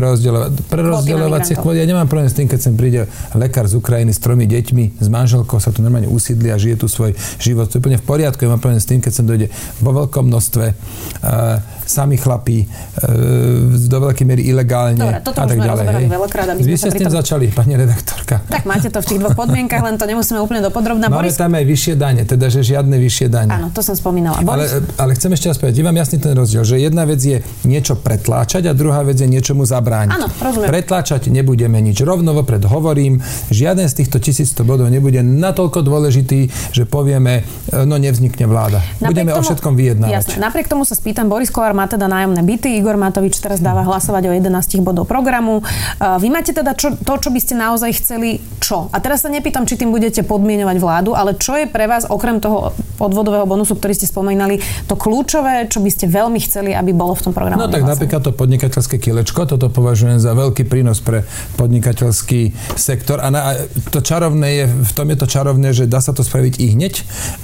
prerozdeľovacie 0.69 1.55
kvóty. 1.57 1.79
Ja 1.79 1.87
nemám 1.87 2.11
problém 2.11 2.27
s 2.27 2.35
tým, 2.35 2.51
keď 2.51 2.59
sem 2.59 2.75
príde 2.75 3.07
lekár 3.33 3.65
z 3.65 3.79
Ukrajiny 3.79 4.11
s 4.11 4.19
tromi 4.19 4.45
deťmi, 4.45 4.99
s 4.99 5.07
manželkou, 5.07 5.57
sa 5.63 5.71
tu 5.71 5.79
normálne 5.79 6.11
usídli 6.11 6.51
a 6.51 6.59
žije 6.59 6.83
tu 6.83 6.91
svoj 6.91 7.15
život. 7.39 7.71
To 7.71 7.79
je 7.79 7.81
úplne 7.81 7.97
v 7.97 8.05
poriadku. 8.05 8.43
Ja 8.43 8.51
mám 8.51 8.61
problém 8.61 8.83
s 8.83 8.89
tým, 8.89 8.99
keď 8.99 9.11
sem 9.15 9.25
dojde 9.25 9.47
vo 9.79 9.91
veľkom 9.95 10.27
množstve 10.27 10.65
uh, 10.67 11.57
sami 11.85 12.15
chlapí, 12.17 12.65
uh, 12.65 13.75
do 13.87 13.97
veľkej 14.09 14.25
miery 14.25 14.43
ilegálne 14.49 14.99
Dobre, 14.99 15.19
toto 15.23 15.39
a 15.39 15.45
tak 15.47 15.57
ďalej. 15.59 15.85
Hej. 15.85 16.05
Veľakrát, 16.09 16.47
aby 16.55 16.59
Vy 16.63 16.75
ste 16.79 16.89
s 16.89 16.95
tým 16.97 17.09
tom... 17.11 17.17
začali, 17.19 17.45
pani 17.51 17.73
redaktorka. 17.77 18.41
Tak 18.47 18.63
máte 18.63 18.87
to 18.89 18.99
v 19.03 19.05
tých 19.05 19.19
dvoch 19.19 19.35
podmienkach, 19.37 19.81
len 19.83 19.95
to 19.99 20.05
nemusíme 20.07 20.39
úplne 20.39 20.63
dopodrobná. 20.63 21.07
Máme 21.11 21.29
Boris... 21.29 21.37
tam 21.37 21.53
aj 21.53 21.65
vyššie 21.65 21.93
dane, 21.99 22.21
teda 22.23 22.47
že 22.47 22.61
žiadne 22.63 22.95
vyššie 22.95 23.27
dane. 23.29 23.51
Áno, 23.51 23.67
to 23.69 23.83
som 23.83 23.93
spomínala. 23.93 24.39
Boris... 24.41 24.79
Ale, 24.79 24.87
ale 24.97 25.11
chcem 25.19 25.31
ešte 25.35 25.47
raz 25.51 25.57
povedať, 25.59 25.75
je 25.79 25.85
vám 25.85 25.97
jasný 25.97 26.17
ten 26.23 26.33
rozdiel, 26.33 26.63
že 26.63 26.75
jedna 26.79 27.03
vec 27.03 27.19
je 27.19 27.37
niečo 27.67 27.99
pretláčať 27.99 28.67
a 28.69 28.73
druhá 28.73 29.03
vec 29.03 29.19
je 29.19 29.27
niečomu 29.27 29.67
zabrániť. 29.67 30.13
Áno, 30.15 30.27
rozumiem. 30.29 30.69
Pretlačať 30.69 31.27
nebudeme 31.29 31.79
nič. 31.83 31.99
Rovno 32.03 32.33
vopred 32.33 32.63
hovorím, 32.65 33.19
žiaden 33.51 33.85
z 33.87 34.03
týchto 34.03 34.17
1100 34.19 34.63
bodov 34.63 34.87
nebude 34.89 35.19
natoľko 35.21 35.83
dôležitý, 35.83 36.47
že 36.71 36.83
povieme, 36.87 37.43
e, 37.71 37.83
no 37.83 37.97
nevznikne 37.97 38.45
vláda. 38.45 38.79
Napriek 39.01 39.09
Budeme 39.09 39.31
tomu, 39.33 39.39
o 39.39 39.45
všetkom 39.45 39.73
vyjednávať. 39.75 40.13
Jasné. 40.13 40.33
Napriek 40.39 40.67
tomu 40.69 40.83
sa 40.85 40.95
spýtam, 40.95 41.27
Boris 41.27 41.49
Kolár 41.49 41.73
má 41.73 41.82
má 41.83 41.91
teda 41.91 42.07
nájomné 42.07 42.39
byty. 42.47 42.79
Igor 42.79 42.95
Matovič 42.95 43.43
teraz 43.43 43.59
dáva 43.59 43.83
hlasovať 43.83 44.31
o 44.31 44.33
11 44.39 44.79
bodov 44.79 45.03
programu. 45.03 45.59
Vy 45.99 46.31
máte 46.31 46.55
teda 46.55 46.71
čo, 46.79 46.95
to, 46.95 47.19
čo 47.19 47.27
by 47.27 47.39
ste 47.43 47.59
naozaj 47.59 47.99
chceli, 47.99 48.39
čo? 48.63 48.87
A 48.95 49.03
teraz 49.03 49.27
sa 49.27 49.29
nepýtam, 49.29 49.67
či 49.67 49.75
tým 49.75 49.91
budete 49.91 50.23
podmienovať 50.23 50.77
vládu, 50.79 51.11
ale 51.11 51.35
čo 51.35 51.59
je 51.59 51.67
pre 51.67 51.91
vás, 51.91 52.07
okrem 52.07 52.39
toho 52.39 52.71
odvodového 53.03 53.43
bonusu, 53.43 53.75
ktorý 53.75 53.91
ste 53.91 54.07
spomínali, 54.07 54.63
to 54.87 54.95
kľúčové, 54.95 55.67
čo 55.67 55.83
by 55.83 55.89
ste 55.91 56.05
veľmi 56.07 56.39
chceli, 56.39 56.71
aby 56.71 56.95
bolo 56.95 57.17
v 57.19 57.27
tom 57.27 57.33
programe? 57.35 57.59
No 57.59 57.67
tak 57.67 57.83
napríklad 57.83 58.23
to 58.23 58.31
podnikateľské 58.31 58.95
kilečko, 59.01 59.43
toto 59.43 59.67
považujem 59.67 60.23
za 60.23 60.31
veľký 60.31 60.63
prínos 60.63 61.03
pre 61.03 61.27
podnikateľský 61.59 62.55
sektor. 62.79 63.19
A, 63.19 63.27
na, 63.27 63.39
a 63.43 63.51
to 63.91 63.99
čarovné 63.99 64.63
je, 64.63 64.65
v 64.71 64.91
tom 64.95 65.11
je 65.11 65.17
to 65.19 65.27
čarovné, 65.27 65.75
že 65.75 65.89
dá 65.89 65.99
sa 65.99 66.15
to 66.15 66.23
spraviť 66.23 66.63
i 66.63 66.65
hneď 66.77 66.93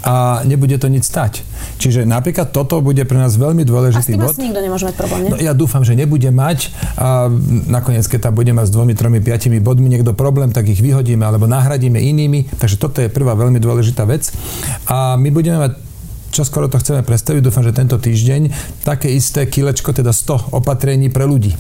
a 0.08 0.46
nebude 0.48 0.80
to 0.80 0.88
nič 0.88 1.04
stať. 1.04 1.44
Čiže 1.82 2.08
napríklad 2.08 2.56
toto 2.56 2.80
bude 2.80 3.04
pre 3.04 3.18
nás 3.20 3.36
veľmi 3.36 3.66
dôležitý 3.66 4.19
bod. 4.20 4.32
A 4.32 4.36
s 4.36 4.38
tým 4.38 4.52
nikto 4.52 4.62
nemôže 4.62 4.86
mať 4.86 4.96
problém, 5.00 5.20
nie? 5.26 5.32
No, 5.32 5.38
ja 5.40 5.54
dúfam, 5.56 5.82
že 5.88 5.96
nebude 5.96 6.30
mať 6.30 6.76
a 7.00 7.32
nakoniec, 7.72 8.04
keď 8.06 8.30
tam 8.30 8.34
bude 8.36 8.52
mať 8.52 8.68
s 8.68 8.72
dvomi, 8.76 8.94
tromi, 8.94 9.24
piatimi 9.24 9.64
bodmi 9.64 9.88
niekto 9.88 10.12
problém, 10.12 10.52
tak 10.52 10.68
ich 10.68 10.84
vyhodíme 10.84 11.24
alebo 11.24 11.48
nahradíme 11.48 11.98
inými. 11.98 12.52
Takže 12.60 12.76
toto 12.76 13.00
je 13.00 13.08
prvá 13.08 13.34
veľmi 13.34 13.58
dôležitá 13.58 14.04
vec. 14.04 14.30
A 14.92 15.16
my 15.16 15.30
budeme 15.32 15.60
mať 15.60 15.90
čo 16.30 16.46
skoro 16.46 16.70
to 16.70 16.78
chceme 16.78 17.02
predstaviť, 17.02 17.42
dúfam, 17.42 17.66
že 17.66 17.74
tento 17.74 17.98
týždeň, 17.98 18.54
také 18.86 19.10
isté 19.10 19.50
kilečko, 19.50 19.98
teda 19.98 20.14
100 20.14 20.54
opatrení 20.54 21.10
pre 21.10 21.26
ľudí. 21.26 21.58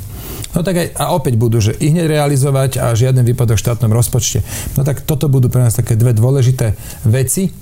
No 0.49 0.65
tak 0.65 0.75
aj, 0.81 0.87
a 0.97 1.13
opäť 1.13 1.37
budú, 1.37 1.61
že 1.61 1.77
ich 1.77 1.93
hneď 1.93 2.09
realizovať 2.09 2.81
a 2.81 2.97
žiaden 2.97 3.21
výpadok 3.21 3.61
v 3.61 3.63
štátnom 3.69 3.93
rozpočte. 3.93 4.41
No 4.73 4.81
tak 4.81 5.05
toto 5.05 5.29
budú 5.29 5.45
pre 5.45 5.61
nás 5.61 5.77
také 5.77 5.93
dve 5.93 6.17
dôležité 6.17 6.73
veci. 7.05 7.53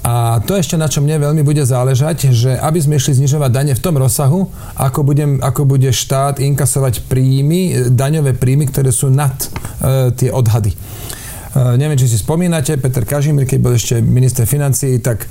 A 0.00 0.40
to 0.40 0.56
ešte 0.56 0.80
na 0.80 0.88
čo 0.88 1.04
mne 1.04 1.20
veľmi 1.20 1.44
bude 1.44 1.60
záležať, 1.60 2.32
že 2.32 2.56
aby 2.56 2.80
sme 2.80 2.96
išli 2.96 3.20
znižovať 3.20 3.50
dane 3.52 3.72
v 3.76 3.84
tom 3.84 4.00
rozsahu, 4.00 4.48
ako, 4.80 5.00
budem, 5.04 5.36
ako 5.44 5.68
bude 5.68 5.92
štát 5.92 6.40
inkasovať 6.40 7.04
príjmy, 7.12 7.92
daňové 7.92 8.32
príjmy, 8.32 8.72
ktoré 8.72 8.88
sú 8.88 9.12
nad 9.12 9.36
e, 9.36 9.48
tie 10.16 10.32
odhady. 10.32 10.72
Uh, 11.50 11.74
neviem, 11.74 11.98
či 11.98 12.06
si 12.06 12.14
spomínate, 12.14 12.78
Peter 12.78 13.02
Kažimír, 13.02 13.42
keď 13.42 13.58
bol 13.58 13.74
ešte 13.74 13.98
minister 13.98 14.46
financií, 14.46 15.02
tak 15.02 15.26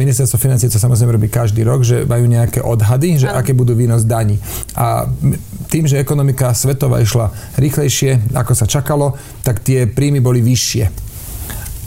ministerstvo 0.00 0.40
financií 0.40 0.72
to 0.72 0.80
samozrejme 0.80 1.20
robí 1.20 1.28
každý 1.28 1.60
rok, 1.60 1.84
že 1.84 2.08
majú 2.08 2.24
nejaké 2.24 2.64
odhady, 2.64 3.20
že 3.20 3.28
aké 3.28 3.52
budú 3.52 3.76
výnos 3.76 4.08
daní. 4.08 4.40
A 4.72 5.04
tým, 5.68 5.84
že 5.84 6.00
ekonomika 6.00 6.56
svetová 6.56 7.04
išla 7.04 7.28
rýchlejšie, 7.60 8.32
ako 8.32 8.52
sa 8.56 8.64
čakalo, 8.64 9.12
tak 9.44 9.60
tie 9.60 9.84
príjmy 9.84 10.24
boli 10.24 10.40
vyššie. 10.40 10.84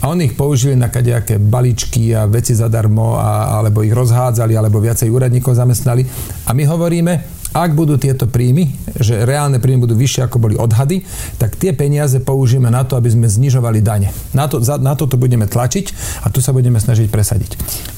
A 0.04 0.12
oni 0.12 0.30
ich 0.30 0.38
použili 0.38 0.76
na 0.76 0.92
kadejaké 0.92 1.40
balíčky 1.40 2.12
a 2.12 2.28
veci 2.28 2.52
zadarmo, 2.52 3.16
a, 3.18 3.58
alebo 3.58 3.82
ich 3.82 3.90
rozhádzali, 3.90 4.54
alebo 4.54 4.78
viacej 4.78 5.08
úradníkov 5.08 5.56
zamestnali. 5.56 6.04
A 6.46 6.54
my 6.54 6.62
hovoríme, 6.68 7.35
ak 7.56 7.72
budú 7.72 7.96
tieto 7.96 8.28
príjmy, 8.28 8.68
že 9.00 9.24
reálne 9.24 9.56
príjmy 9.56 9.88
budú 9.88 9.96
vyššie 9.96 10.28
ako 10.28 10.36
boli 10.36 10.54
odhady, 10.60 11.00
tak 11.40 11.56
tie 11.56 11.72
peniaze 11.72 12.20
použijeme 12.20 12.68
na 12.68 12.84
to, 12.84 13.00
aby 13.00 13.08
sme 13.08 13.24
znižovali 13.24 13.80
dane. 13.80 14.12
Na, 14.36 14.44
to, 14.44 14.60
za, 14.60 14.76
na 14.76 14.92
toto 14.92 15.16
budeme 15.16 15.48
tlačiť 15.48 15.86
a 16.20 16.28
tu 16.28 16.44
sa 16.44 16.52
budeme 16.52 16.76
snažiť 16.76 17.08
presadiť. 17.08 17.50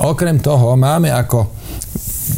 Okrem 0.06 0.38
toho 0.38 0.78
máme 0.78 1.10
ako 1.10 1.50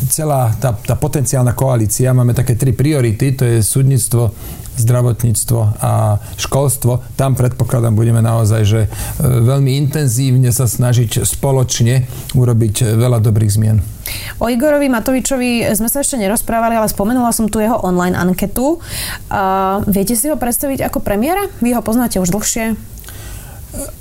celá 0.08 0.54
tá, 0.56 0.72
tá 0.72 0.96
potenciálna 0.96 1.52
koalícia, 1.52 2.16
máme 2.16 2.32
také 2.32 2.56
tri 2.56 2.72
priority, 2.72 3.36
to 3.36 3.44
je 3.44 3.58
súdnictvo, 3.60 4.32
zdravotníctvo 4.80 5.60
a 5.82 6.16
školstvo. 6.40 7.04
Tam 7.20 7.36
predpokladám, 7.36 7.92
budeme 7.92 8.24
naozaj, 8.24 8.62
že 8.64 8.80
e, 8.86 8.88
veľmi 9.20 9.76
intenzívne 9.76 10.48
sa 10.54 10.64
snažiť 10.64 11.26
spoločne 11.26 12.08
urobiť 12.32 12.74
e, 12.80 12.84
veľa 12.96 13.18
dobrých 13.20 13.52
zmien. 13.52 13.99
O 14.40 14.48
Igorovi 14.48 14.88
Matovičovi 14.88 15.68
sme 15.76 15.88
sa 15.90 16.00
ešte 16.00 16.16
nerozprávali, 16.16 16.76
ale 16.78 16.88
spomenula 16.88 17.34
som 17.34 17.50
tu 17.50 17.60
jeho 17.60 17.78
online 17.80 18.16
anketu. 18.16 18.80
Uh, 19.28 19.84
viete 19.90 20.16
si 20.16 20.30
ho 20.30 20.36
predstaviť 20.36 20.86
ako 20.86 21.04
premiéra? 21.04 21.46
Vy 21.60 21.76
ho 21.76 21.82
poznáte 21.84 22.22
už 22.22 22.32
dlhšie. 22.32 22.78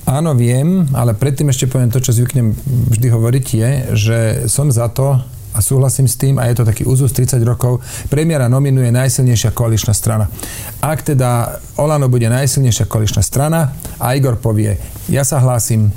Áno, 0.10 0.34
viem, 0.34 0.90
ale 0.98 1.14
predtým 1.14 1.54
ešte 1.54 1.70
poviem 1.70 1.94
to, 1.94 2.02
čo 2.02 2.18
zvyknem 2.18 2.58
vždy 2.90 3.08
hovoriť, 3.14 3.46
je, 3.54 3.72
že 3.94 4.18
som 4.50 4.74
za 4.74 4.90
to, 4.90 5.22
a 5.54 5.60
súhlasím 5.62 6.06
s 6.06 6.18
tým, 6.18 6.38
a 6.38 6.46
je 6.50 6.62
to 6.62 6.66
taký 6.66 6.86
úzus 6.86 7.14
30 7.14 7.42
rokov, 7.42 7.82
premiéra 8.10 8.46
nominuje 8.50 8.90
najsilnejšia 8.94 9.54
koaličná 9.54 9.94
strana. 9.98 10.30
Ak 10.82 11.02
teda 11.06 11.58
Olano 11.78 12.06
bude 12.10 12.30
najsilnejšia 12.30 12.86
koaličná 12.86 13.26
strana 13.26 13.74
a 13.98 14.14
Igor 14.14 14.38
povie, 14.38 14.78
ja 15.10 15.26
sa 15.26 15.42
hlásim, 15.42 15.90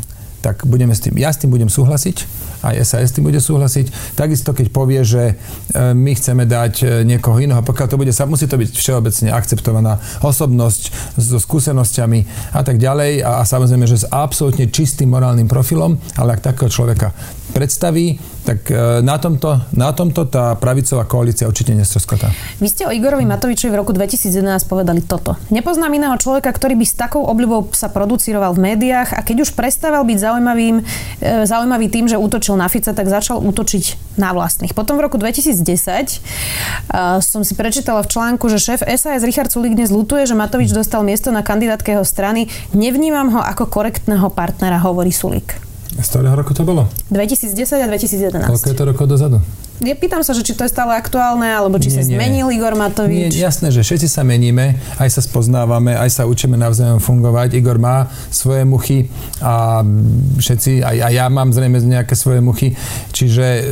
tak 0.43 0.67
budeme 0.67 0.91
s 0.91 1.01
tým, 1.01 1.15
ja 1.15 1.31
s 1.31 1.39
tým 1.39 1.55
budem 1.55 1.71
súhlasiť, 1.71 2.17
aj 2.67 2.75
SAS 2.83 3.15
tým 3.15 3.27
bude 3.27 3.39
súhlasiť. 3.39 4.19
Takisto, 4.19 4.51
keď 4.51 4.67
povie, 4.75 5.07
že 5.07 5.23
e, 5.31 5.35
my 5.95 6.13
chceme 6.19 6.43
dať 6.47 6.75
e, 6.83 6.85
niekoho 7.07 7.39
iného, 7.39 7.63
pokiaľ 7.63 7.87
to 7.87 7.99
bude, 7.99 8.11
musí 8.27 8.47
to 8.51 8.59
byť 8.59 8.71
všeobecne 8.75 9.29
akceptovaná 9.31 10.03
osobnosť 10.23 11.15
so 11.19 11.39
skúsenosťami 11.39 12.53
a 12.59 12.61
tak 12.67 12.83
ďalej 12.83 13.23
a, 13.23 13.41
a 13.41 13.43
samozrejme, 13.47 13.87
že 13.87 14.03
s 14.03 14.11
absolútne 14.11 14.67
čistým 14.71 15.15
morálnym 15.15 15.47
profilom, 15.47 15.99
ale 16.19 16.35
ak 16.35 16.55
takého 16.55 16.71
človeka 16.71 17.15
predstaví, 17.55 18.19
tak 18.43 18.71
e, 18.71 19.01
na 19.01 19.17
tomto, 19.19 19.63
na 19.73 19.95
tomto 19.95 20.27
tá 20.27 20.59
pravicová 20.59 21.07
koalícia 21.07 21.47
určite 21.47 21.73
nestroskotá. 21.73 22.35
Vy 22.59 22.69
ste 22.69 22.83
o 22.87 22.91
Igorovi 22.91 23.23
Matovičovi 23.23 23.71
v 23.71 23.79
roku 23.79 23.95
2011 23.95 24.67
povedali 24.67 25.01
toto. 25.03 25.39
Nepoznám 25.55 25.95
iného 25.95 26.15
človeka, 26.19 26.51
ktorý 26.51 26.75
by 26.75 26.87
s 26.87 26.95
takou 26.99 27.23
obľubou 27.23 27.71
sa 27.71 27.87
producíroval 27.89 28.59
v 28.59 28.75
médiách 28.75 29.15
a 29.15 29.21
keď 29.23 29.47
už 29.47 29.55
prestával 29.55 30.03
byť 30.03 30.19
zaujímavým, 30.19 30.77
e, 30.83 30.83
zaujímavý 31.47 31.87
tým, 31.87 32.11
že 32.11 32.19
útočil 32.19 32.59
na 32.59 32.67
Fica, 32.67 32.91
tak 32.91 33.07
začal 33.07 33.39
útočiť 33.39 34.19
na 34.19 34.35
vlastných. 34.35 34.75
Potom 34.77 35.01
v 35.01 35.09
roku 35.09 35.17
2010 35.17 35.57
uh, 35.57 37.17
som 37.25 37.41
si 37.41 37.57
prečítala 37.57 38.05
v 38.05 38.13
článku, 38.13 38.45
že 38.53 38.61
šéf 38.61 38.85
SAS 38.85 39.25
Richard 39.25 39.49
Sulik 39.49 39.73
dnes 39.73 39.89
lutuje, 39.89 40.29
že 40.29 40.37
Matovič 40.37 40.69
dostal 40.77 41.01
miesto 41.01 41.33
na 41.33 41.41
kandidátke 41.41 41.97
strany. 42.05 42.53
Nevnímam 42.77 43.33
ho 43.33 43.41
ako 43.41 43.73
korektného 43.73 44.29
partnera, 44.29 44.77
hovorí 44.85 45.09
Sulik. 45.15 45.72
Z 46.01 46.07
ktorého 46.09 46.33
roku 46.33 46.57
to 46.57 46.65
bolo? 46.65 46.89
2010 47.13 47.85
a 47.85 47.87
2011. 47.89 48.49
Koľko 48.49 48.67
je 48.73 48.77
to 48.77 48.85
rokov 48.89 49.07
dozadu? 49.11 49.39
Ja 49.83 49.99
pýtam 49.99 50.23
sa, 50.23 50.31
že 50.31 50.47
či 50.47 50.55
to 50.55 50.63
je 50.63 50.71
stále 50.71 50.95
aktuálne, 50.95 51.51
alebo 51.51 51.75
či 51.75 51.91
nie, 51.91 51.97
sa 51.99 52.03
zmenil 52.07 52.47
nie. 52.47 52.63
Igor 52.63 52.79
Matovič. 52.79 53.35
Nie, 53.35 53.51
jasné, 53.51 53.75
že 53.75 53.83
všetci 53.83 54.07
sa 54.07 54.23
meníme, 54.23 54.79
aj 55.03 55.11
sa 55.11 55.21
spoznávame, 55.21 55.99
aj 55.99 56.11
sa 56.11 56.23
učíme 56.31 56.55
navzájom 56.55 57.03
fungovať. 57.03 57.59
Igor 57.59 57.83
má 57.83 58.07
svoje 58.31 58.63
muchy 58.63 59.11
a 59.43 59.83
všetci, 60.39 60.87
aj, 60.87 60.97
aj 61.11 61.13
ja 61.19 61.27
mám 61.27 61.51
zrejme 61.51 61.83
nejaké 61.83 62.15
svoje 62.15 62.39
muchy. 62.39 62.79
Čiže 63.11 63.43
e, 63.43 63.63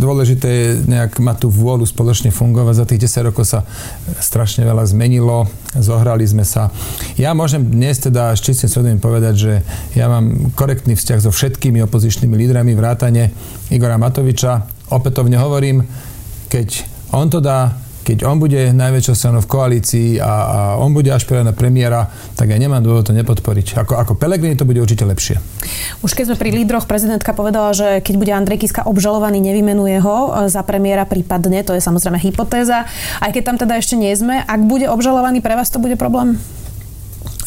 dôležité 0.00 0.48
je 0.48 0.68
nejak 0.88 1.20
mať 1.20 1.44
tú 1.44 1.48
vôľu 1.52 1.84
spoločne 1.84 2.32
fungovať. 2.32 2.74
Za 2.80 2.86
tých 2.88 3.04
10 3.04 3.28
rokov 3.28 3.44
sa 3.44 3.68
strašne 4.16 4.64
veľa 4.64 4.88
zmenilo, 4.88 5.44
zohrali 5.76 6.24
sme 6.24 6.48
sa. 6.48 6.72
Ja 7.20 7.36
môžem 7.36 7.68
dnes 7.68 8.00
teda 8.00 8.32
s 8.32 8.40
čistým 8.40 8.72
svedomím 8.72 9.00
povedať, 9.04 9.34
že 9.36 9.52
ja 9.92 10.08
mám 10.08 10.56
korektný 10.56 10.96
vzťah 10.96 11.20
so 11.20 11.28
všetkými 11.28 11.84
opozičnými 11.84 12.32
lídrami 12.32 12.72
vrátane 12.72 13.28
Igora 13.68 14.00
Matoviča, 14.00 14.79
opätovne 14.90 15.38
hovorím, 15.38 15.86
keď 16.50 16.84
on 17.14 17.30
to 17.30 17.38
dá, 17.38 17.74
keď 18.00 18.26
on 18.26 18.42
bude 18.42 18.74
najväčšou 18.74 19.14
stranou 19.14 19.40
v 19.44 19.50
koalícii 19.50 20.08
a, 20.18 20.24
a 20.24 20.58
on 20.82 20.90
bude 20.90 21.12
ašpirovať 21.12 21.46
na 21.46 21.54
premiéra, 21.54 22.10
tak 22.34 22.50
ja 22.50 22.58
nemám 22.58 22.82
dôvod 22.82 23.06
to 23.06 23.14
nepodporiť. 23.14 23.78
Ako, 23.86 23.94
ako 23.94 24.12
Pelegrini 24.18 24.58
to 24.58 24.66
bude 24.66 24.82
určite 24.82 25.06
lepšie. 25.06 25.38
Už 26.02 26.16
keď 26.16 26.32
sme 26.32 26.36
pri 26.40 26.50
lídroch, 26.50 26.90
prezidentka 26.90 27.36
povedala, 27.36 27.70
že 27.70 28.02
keď 28.02 28.14
bude 28.18 28.32
Andrej 28.34 28.66
Kiska 28.66 28.82
obžalovaný, 28.88 29.38
nevymenuje 29.38 30.02
ho 30.02 30.16
e, 30.32 30.50
za 30.50 30.64
premiéra 30.66 31.06
prípadne, 31.06 31.62
to 31.62 31.76
je 31.76 31.84
samozrejme 31.84 32.18
hypotéza. 32.18 32.88
Aj 33.20 33.30
keď 33.30 33.42
tam 33.46 33.56
teda 33.60 33.78
ešte 33.78 33.94
nie 33.94 34.10
sme, 34.16 34.42
ak 34.42 34.60
bude 34.64 34.90
obžalovaný, 34.90 35.44
pre 35.44 35.54
vás 35.54 35.70
to 35.70 35.78
bude 35.78 35.94
problém? 35.94 36.40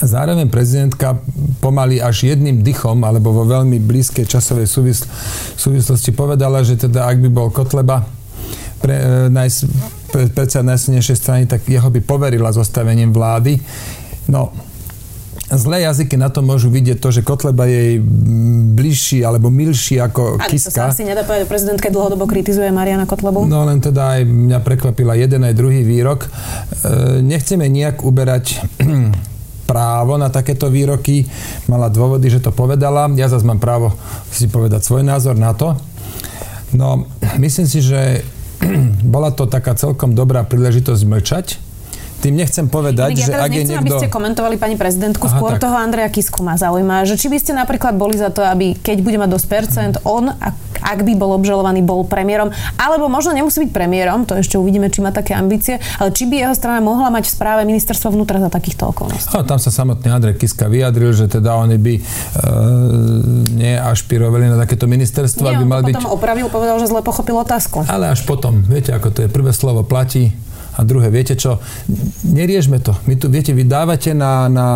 Zároveň 0.03 0.47
prezidentka 0.51 1.17
pomaly 1.63 2.03
až 2.03 2.35
jedným 2.35 2.59
dychom 2.61 3.03
alebo 3.07 3.31
vo 3.31 3.47
veľmi 3.47 3.79
blízkej 3.79 4.27
časovej 4.27 4.67
súvisl- 4.67 5.07
súvislosti 5.55 6.11
povedala, 6.11 6.61
že 6.61 6.75
teda 6.75 7.07
ak 7.07 7.23
by 7.23 7.29
bol 7.31 7.47
Kotleba 7.49 8.03
pre, 8.83 8.95
e, 8.99 9.31
najs, 9.31 9.63
pre, 10.11 10.27
predsa 10.27 10.59
najsilnejšej 10.59 11.17
strany, 11.17 11.43
tak 11.47 11.63
jeho 11.63 11.87
by 11.87 12.03
poverila 12.03 12.51
zostavením 12.51 13.15
vlády. 13.15 13.55
No, 14.27 14.51
zlé 15.47 15.87
jazyky 15.87 16.19
na 16.19 16.27
to 16.27 16.43
môžu 16.43 16.67
vidieť 16.67 16.99
to, 16.99 17.09
že 17.15 17.21
Kotleba 17.23 17.63
je 17.63 18.03
bližší 18.75 19.23
alebo 19.23 19.47
milší 19.47 20.03
ako 20.03 20.39
Ani 20.39 20.51
Kiska. 20.51 20.71
to 20.71 20.75
sa 20.75 20.91
asi 20.91 21.07
nedá 21.07 21.23
povedať, 21.23 21.47
prezidentke 21.47 21.87
dlhodobo 21.87 22.27
kritizuje 22.27 22.67
Mariana 22.75 23.07
Kotlebu. 23.07 23.47
No 23.47 23.63
len 23.63 23.79
teda 23.79 24.19
aj 24.19 24.21
mňa 24.27 24.59
prekvapila 24.59 25.15
jeden 25.15 25.47
aj 25.47 25.53
druhý 25.55 25.87
výrok. 25.87 26.27
E, 26.27 26.29
nechceme 27.23 27.71
nejak 27.71 28.03
uberať 28.03 28.59
právo 29.63 30.19
na 30.19 30.27
takéto 30.27 30.67
výroky, 30.67 31.23
mala 31.71 31.87
dôvody, 31.87 32.27
že 32.27 32.43
to 32.43 32.51
povedala. 32.51 33.07
Ja 33.15 33.31
zase 33.31 33.47
mám 33.47 33.63
právo 33.63 33.95
si 34.29 34.51
povedať 34.51 34.83
svoj 34.83 35.03
názor 35.07 35.39
na 35.39 35.55
to. 35.55 35.79
No, 36.73 37.05
myslím 37.39 37.67
si, 37.69 37.79
že 37.79 38.25
bola 39.13 39.31
to 39.31 39.47
taká 39.47 39.77
celkom 39.77 40.17
dobrá 40.17 40.43
príležitosť 40.43 41.01
mlčať, 41.07 41.47
tým 42.23 42.39
nechcem 42.39 42.71
povedať, 42.71 43.19
ja 43.19 43.27
že 43.27 43.31
ak 43.35 43.51
je 43.51 43.67
niekto... 43.67 43.83
aby 43.83 43.91
ste 43.99 44.07
komentovali 44.07 44.55
pani 44.55 44.79
prezidentku, 44.79 45.27
Aha, 45.27 45.35
skôr 45.35 45.59
tak. 45.59 45.67
toho 45.67 45.75
Andreja 45.75 46.07
Kisku 46.07 46.39
ma 46.39 46.55
zaujíma, 46.55 47.03
že 47.03 47.19
či 47.19 47.27
by 47.27 47.37
ste 47.43 47.51
napríklad 47.51 47.99
boli 47.99 48.15
za 48.15 48.31
to, 48.31 48.39
aby 48.39 48.79
keď 48.79 49.03
bude 49.03 49.19
mať 49.19 49.29
dosť 49.35 49.47
percent, 49.51 49.93
on 50.07 50.31
ak 50.83 50.99
by 51.07 51.15
bol 51.15 51.31
obžalovaný, 51.39 51.79
bol 51.79 52.03
premiérom. 52.03 52.51
Alebo 52.75 53.07
možno 53.07 53.31
nemusí 53.31 53.63
byť 53.63 53.71
premiérom, 53.71 54.27
to 54.27 54.35
ešte 54.35 54.59
uvidíme, 54.59 54.91
či 54.91 54.99
má 54.99 55.15
také 55.15 55.31
ambície, 55.31 55.79
ale 55.95 56.11
či 56.11 56.27
by 56.27 56.43
jeho 56.43 56.55
strana 56.55 56.83
mohla 56.83 57.07
mať 57.07 57.31
v 57.31 57.31
správe 57.31 57.61
ministerstva 57.63 58.11
vnútra 58.11 58.43
za 58.43 58.51
takýchto 58.51 58.91
okolností. 58.91 59.31
No, 59.31 59.47
tam 59.47 59.63
sa 59.63 59.71
samotný 59.71 60.11
Andrej 60.11 60.35
Kiska 60.35 60.67
vyjadril, 60.67 61.15
že 61.15 61.31
teda 61.31 61.55
oni 61.55 61.79
by 61.79 61.93
e, 61.95 62.01
neašpirovali 63.63 64.51
na 64.51 64.57
takéto 64.59 64.85
ministerstvo, 64.91 65.47
aby 65.47 65.63
mal 65.63 65.81
byť... 65.87 66.03
opravil, 66.03 66.51
povedal, 66.51 66.75
že 66.83 66.91
zle 66.91 66.99
pochopil 66.99 67.39
otázku. 67.39 67.87
Ale 67.87 68.11
až 68.11 68.27
potom, 68.27 68.59
viete, 68.67 68.91
ako 68.91 69.07
to 69.15 69.19
je, 69.23 69.29
prvé 69.31 69.55
slovo 69.55 69.87
platí, 69.87 70.35
a 70.73 70.81
druhé, 70.81 71.13
viete 71.13 71.37
čo, 71.37 71.61
neriežme 72.25 72.81
to. 72.81 72.97
My 73.05 73.13
tu, 73.13 73.29
viete, 73.29 73.53
vy 73.53 73.61
dávate 73.61 74.17
na, 74.17 74.49
na 74.49 74.67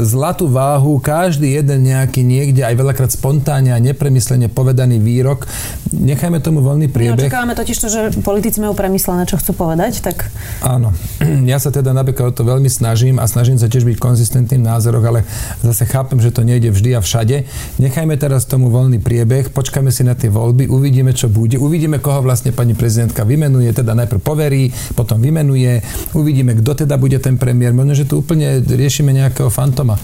zlatú 0.00 0.48
váhu 0.48 0.96
každý 0.96 1.60
jeden 1.60 1.84
nejaký 1.92 2.24
niekde, 2.24 2.64
aj 2.64 2.72
veľakrát 2.72 3.10
spontánne 3.12 3.76
a 3.76 3.78
nepremyslene 3.82 4.48
povedaný 4.48 4.96
výrok. 4.96 5.44
Nechajme 5.92 6.40
tomu 6.40 6.64
voľný 6.64 6.88
priebeh. 6.88 7.28
Očakávame 7.28 7.52
totiž 7.52 7.76
to, 7.76 7.88
že 7.92 8.00
politici 8.24 8.64
majú 8.64 8.72
premyslené, 8.72 9.28
čo 9.28 9.36
chcú 9.36 9.52
povedať, 9.68 10.00
tak... 10.00 10.32
Áno. 10.64 10.92
Ja 11.42 11.58
sa 11.58 11.74
teda 11.74 11.90
napríklad 11.92 12.32
o 12.32 12.36
to 12.38 12.46
veľmi 12.46 12.70
snažím 12.70 13.18
a 13.18 13.26
snažím 13.28 13.58
sa 13.58 13.66
tiež 13.68 13.82
byť 13.84 13.98
konzistentným 13.98 14.62
názoroch, 14.62 15.04
ale 15.04 15.20
zase 15.60 15.84
chápem, 15.84 16.16
že 16.22 16.32
to 16.32 16.46
nejde 16.46 16.70
vždy 16.70 16.96
a 16.96 17.00
všade. 17.02 17.44
Nechajme 17.82 18.14
teraz 18.16 18.46
tomu 18.46 18.70
voľný 18.70 19.02
priebeh, 19.02 19.50
počkajme 19.50 19.90
si 19.90 20.06
na 20.06 20.14
tie 20.14 20.30
voľby, 20.30 20.70
uvidíme, 20.70 21.12
čo 21.12 21.28
bude. 21.28 21.58
Uvidíme, 21.58 21.98
koho 21.98 22.22
vlastne 22.24 22.54
pani 22.54 22.78
prezidentka 22.78 23.26
vymenuje, 23.26 23.74
teda 23.74 23.92
najprv 23.92 24.22
poverí, 24.22 24.70
potom 24.94 25.18
vymenuje 25.18 25.41
vymenuje. 25.42 25.82
Uvidíme, 26.14 26.54
kto 26.54 26.86
teda 26.86 26.94
bude 26.94 27.18
ten 27.18 27.34
premiér. 27.34 27.74
Možno, 27.74 27.98
že 27.98 28.06
tu 28.06 28.22
úplne 28.22 28.62
riešime 28.62 29.10
nejakého 29.10 29.50
fantoma. 29.50 29.98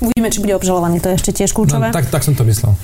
Uvidíme, 0.00 0.32
či 0.32 0.40
bude 0.40 0.56
obžalovaný, 0.56 1.04
to 1.04 1.12
je 1.12 1.20
ešte 1.20 1.44
tiež 1.44 1.52
kľúčové. 1.52 1.92
No, 1.92 1.94
tak, 1.94 2.08
tak 2.08 2.24
som 2.24 2.32
to 2.32 2.42
myslel. 2.48 2.74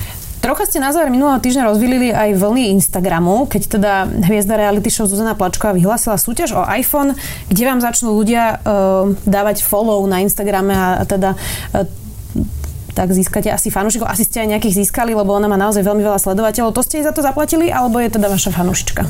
Trocha 0.40 0.64
ste 0.64 0.80
na 0.80 0.88
záver 0.88 1.12
minulého 1.12 1.36
týždňa 1.36 1.68
rozvilili 1.68 2.08
aj 2.16 2.32
vlny 2.32 2.72
Instagramu, 2.72 3.44
keď 3.44 3.62
teda 3.76 3.92
hviezda 4.24 4.56
reality 4.56 4.88
show 4.88 5.04
Zuzana 5.04 5.36
Plačková 5.36 5.76
vyhlásila 5.76 6.16
súťaž 6.16 6.56
o 6.56 6.64
iPhone, 6.64 7.12
kde 7.52 7.62
vám 7.68 7.84
začnú 7.84 8.16
ľudia 8.16 8.56
uh, 8.56 9.12
dávať 9.28 9.60
follow 9.60 10.00
na 10.08 10.24
Instagrame 10.24 10.72
a, 10.72 10.88
a 10.96 11.04
teda 11.04 11.36
uh, 11.36 11.84
tak 12.96 13.12
získate 13.12 13.52
asi 13.52 13.68
fanúšikov. 13.68 14.08
Asi 14.08 14.24
ste 14.24 14.40
aj 14.40 14.56
nejakých 14.56 14.80
získali, 14.80 15.12
lebo 15.12 15.28
ona 15.28 15.44
má 15.44 15.60
naozaj 15.60 15.84
veľmi 15.84 16.00
veľa 16.00 16.16
sledovateľov. 16.16 16.72
To 16.72 16.80
ste 16.88 17.04
jej 17.04 17.06
za 17.06 17.12
to 17.12 17.20
zaplatili, 17.20 17.68
alebo 17.68 18.00
je 18.00 18.08
teda 18.08 18.32
vaša 18.32 18.48
fanúšička? 18.48 19.04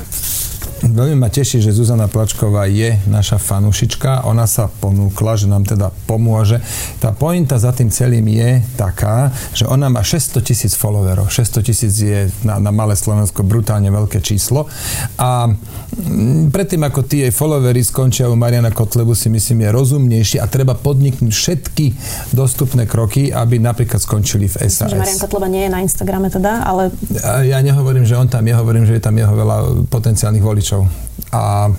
Veľmi 0.91 1.17
ma 1.23 1.31
teší, 1.31 1.63
že 1.63 1.71
Zuzana 1.71 2.11
Plačková 2.11 2.67
je 2.67 2.99
naša 3.07 3.39
fanúšička. 3.39 4.27
Ona 4.27 4.45
sa 4.51 4.67
ponúkla, 4.67 5.39
že 5.39 5.47
nám 5.47 5.63
teda 5.63 5.95
pomôže. 6.11 6.59
Tá 6.99 7.15
pointa 7.15 7.63
za 7.63 7.71
tým 7.71 7.95
celým 7.95 8.27
je 8.27 8.59
taká, 8.75 9.31
že 9.55 9.71
ona 9.71 9.87
má 9.87 10.03
600 10.03 10.43
tisíc 10.43 10.75
followerov. 10.75 11.31
600 11.31 11.63
tisíc 11.63 11.95
je 11.95 12.27
na, 12.43 12.59
na 12.59 12.75
malé 12.75 12.99
Slovensko 12.99 13.47
brutálne 13.47 13.87
veľké 13.87 14.19
číslo. 14.19 14.67
A 15.15 15.47
mm, 15.47 16.51
predtým, 16.51 16.83
ako 16.83 17.07
tí 17.07 17.23
jej 17.23 17.33
followery 17.33 17.87
skončia 17.87 18.27
u 18.27 18.35
Mariana 18.35 18.75
Kotlebu, 18.75 19.15
si 19.15 19.31
myslím, 19.31 19.65
je 19.65 19.71
rozumnejší 19.71 20.37
a 20.43 20.51
treba 20.51 20.75
podniknúť 20.75 21.31
všetky 21.31 21.87
dostupné 22.35 22.91
kroky, 22.91 23.31
aby 23.31 23.63
napríklad 23.63 24.03
skončili 24.03 24.51
v 24.51 24.59
SAS. 24.67 24.91
Myslím, 24.91 24.99
že 24.99 25.03
Marian 25.07 25.21
Kotleba 25.23 25.47
nie 25.47 25.63
je 25.67 25.71
na 25.71 25.81
Instagrame 25.87 26.29
teda, 26.29 26.67
ale... 26.67 26.91
Ja 27.47 27.63
nehovorím, 27.63 28.03
že 28.03 28.19
on 28.19 28.27
tam 28.27 28.43
je, 28.43 28.55
hovorím, 28.59 28.85
že 28.85 28.99
je 28.99 29.03
tam 29.03 29.15
jeho 29.15 29.33
veľa 29.33 29.87
potenciálnych 29.87 30.43
voličov 30.43 30.80
rodičov. 30.81 31.37
A 31.37 31.71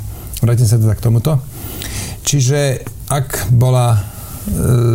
vrátim 0.41 0.67
sa 0.67 0.77
teda 0.77 0.96
k 0.96 1.03
tomuto. 1.03 1.39
Čiže 2.22 2.86
ak 3.10 3.51
bola 3.51 3.98
e, 3.98 4.00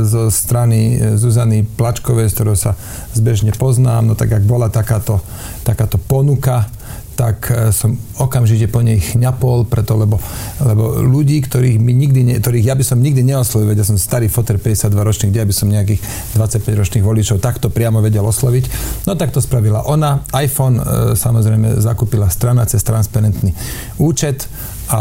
zo 0.07 0.31
strany 0.33 0.97
e, 0.97 1.19
Zuzany 1.19 1.67
Plačkovej, 1.67 2.31
s 2.31 2.37
ktorou 2.39 2.57
sa 2.57 2.73
zbežne 3.13 3.53
poznám, 3.53 4.07
no 4.07 4.15
tak 4.15 4.33
ak 4.33 4.45
bola 4.47 4.71
takáto, 4.73 5.21
takáto 5.67 6.01
ponuka, 6.01 6.71
tak 7.17 7.49
e, 7.49 7.73
som 7.73 7.97
okamžite 8.21 8.69
po 8.69 8.85
nej 8.85 9.01
chňapol, 9.01 9.65
preto 9.65 9.97
lebo, 9.97 10.21
lebo 10.61 11.01
ľudí, 11.01 11.41
ktorých, 11.41 11.81
my 11.81 11.93
nikdy 11.97 12.21
ne, 12.23 12.35
ktorých 12.37 12.69
ja 12.69 12.77
by 12.77 12.85
som 12.85 13.01
nikdy 13.01 13.25
neoslovil, 13.25 13.73
ja 13.73 13.89
som 13.89 13.97
starý 13.97 14.29
foter 14.29 14.61
52 14.61 14.93
ročný, 14.93 15.33
kde 15.33 15.49
by 15.49 15.55
som 15.57 15.73
nejakých 15.73 16.05
25 16.37 16.63
ročných 16.77 17.05
voličov 17.05 17.41
takto 17.41 17.73
priamo 17.73 18.05
vedel 18.05 18.23
osloviť. 18.23 18.65
No 19.09 19.17
tak 19.17 19.33
to 19.33 19.41
spravila 19.41 19.89
ona. 19.89 20.21
iPhone 20.37 20.77
e, 20.77 20.85
samozrejme 21.17 21.81
zakúpila 21.81 22.29
strana 22.29 22.69
cez 22.69 22.85
transparentný 22.85 23.57
účet 23.97 24.45
a 24.87 25.01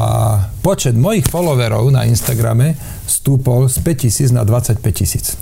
počet 0.65 0.97
mojich 0.97 1.29
followerov 1.29 1.93
na 1.93 2.09
Instagrame 2.09 2.73
stúpol 3.05 3.69
z 3.69 3.83
5000 3.85 4.33
na 4.33 4.41
25 4.41 4.81
tisíc. 4.95 5.37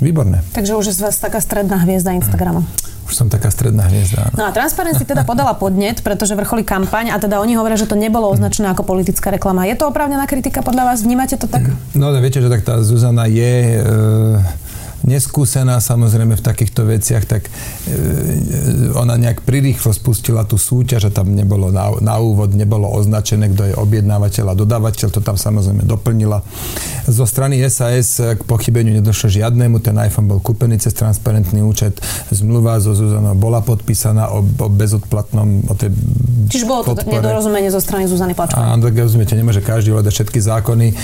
Výborné. 0.00 0.40
Takže 0.52 0.74
už 0.74 0.86
je 0.90 0.94
z 0.96 1.00
vás 1.00 1.16
taká 1.20 1.40
stredná 1.40 1.76
hviezda 1.76 2.16
Instagramu. 2.16 2.64
Už 3.04 3.18
som 3.18 3.26
taká 3.26 3.50
stredná 3.50 3.90
hviezda. 3.90 4.30
No 4.38 4.46
a 4.46 4.54
Transparency 4.54 5.02
teda 5.02 5.26
podala 5.26 5.52
podnet, 5.58 5.98
pretože 6.00 6.32
vrcholí 6.38 6.62
kampaň 6.62 7.10
a 7.10 7.18
teda 7.18 7.42
oni 7.42 7.58
hovoria, 7.58 7.74
že 7.74 7.90
to 7.90 7.98
nebolo 7.98 8.30
označené 8.30 8.70
ako 8.70 8.86
politická 8.86 9.34
reklama. 9.34 9.66
Je 9.66 9.74
to 9.74 9.90
oprávnená 9.90 10.30
kritika 10.30 10.62
podľa 10.62 10.94
vás? 10.94 11.02
Vnímate 11.02 11.34
to 11.34 11.50
tak? 11.50 11.68
No 11.98 12.06
ale 12.08 12.22
viete, 12.22 12.38
že 12.38 12.46
tak 12.46 12.62
tá 12.62 12.78
Zuzana 12.80 13.26
je... 13.26 13.82
E, 13.82 14.69
neskúsená 15.04 15.80
samozrejme 15.80 16.36
v 16.36 16.42
takýchto 16.44 16.84
veciach, 16.84 17.24
tak 17.24 17.46
e, 17.46 17.50
ona 18.94 19.16
nejak 19.16 19.42
prirýchlo 19.42 19.90
spustila 19.90 20.44
tú 20.44 20.60
súťaž 20.60 21.08
a 21.08 21.14
tam 21.14 21.32
nebolo 21.32 21.72
na, 21.72 21.90
na 22.00 22.20
úvod, 22.20 22.52
nebolo 22.52 22.88
označené, 22.90 23.50
kto 23.52 23.62
je 23.70 23.74
objednávateľ 23.76 24.52
a 24.52 24.58
dodávateľ, 24.58 25.08
to 25.08 25.20
tam 25.24 25.40
samozrejme 25.40 25.84
doplnila. 25.88 26.44
Zo 27.08 27.24
strany 27.24 27.60
SAS 27.66 28.20
k 28.20 28.42
pochybeniu 28.44 28.96
nedošlo 29.00 29.32
žiadnemu, 29.32 29.80
ten 29.80 29.96
iPhone 29.96 30.28
bol 30.28 30.40
kúpený 30.42 30.76
cez 30.76 30.92
transparentný 30.92 31.64
účet, 31.64 31.98
zmluva 32.30 32.78
so 32.78 32.92
Zuzanou 32.92 33.32
bola 33.38 33.64
podpísaná 33.64 34.28
o, 34.34 34.44
o 34.44 34.68
bezodplatnom, 34.68 35.70
o 35.70 35.74
tej 35.74 35.90
Čiže 36.50 36.66
bolo 36.66 36.82
to 36.82 36.98
podpore. 36.98 37.22
nedorozumenie 37.22 37.70
zo 37.70 37.78
strany 37.78 38.10
Zuzany 38.10 38.34
Plačkovej. 38.34 38.58
Áno, 38.58 38.82
tak 38.82 38.98
rozumiete, 38.98 39.38
nemôže 39.38 39.62
každý 39.62 39.94
hľadať 39.94 40.12
všetky 40.12 40.40
zákony. 40.42 40.86
E, 40.90 40.94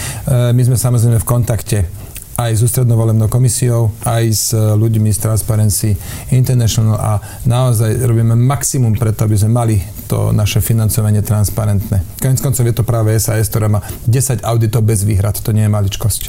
my 0.51 0.63
sme 0.67 0.77
samozrejme 0.77 1.19
v 1.23 1.27
kontakte 1.27 1.79
aj 2.37 2.53
s 2.53 2.61
ústrednou 2.61 3.01
volebnou 3.01 3.33
komisiou, 3.33 3.97
aj 4.05 4.25
s 4.29 4.53
e, 4.53 4.61
ľuďmi 4.61 5.09
z 5.09 5.19
Transparency 5.25 5.97
International 6.37 7.01
a 7.01 7.13
naozaj 7.49 7.97
robíme 8.05 8.37
maximum 8.37 8.93
preto, 8.93 9.25
aby 9.25 9.41
sme 9.41 9.57
mali 9.57 9.77
to 10.07 10.31
naše 10.37 10.61
financovanie 10.61 11.25
transparentné. 11.25 12.05
Koniec 12.21 12.39
koncov 12.45 12.63
je 12.63 12.75
to 12.77 12.85
práve 12.85 13.17
SAS, 13.17 13.49
ktorá 13.49 13.73
má 13.73 13.81
10 14.05 14.45
auditov 14.45 14.85
bez 14.85 15.03
výhrad, 15.03 15.35
to 15.41 15.51
nie 15.57 15.65
je 15.65 15.73
maličkosť. 15.73 16.21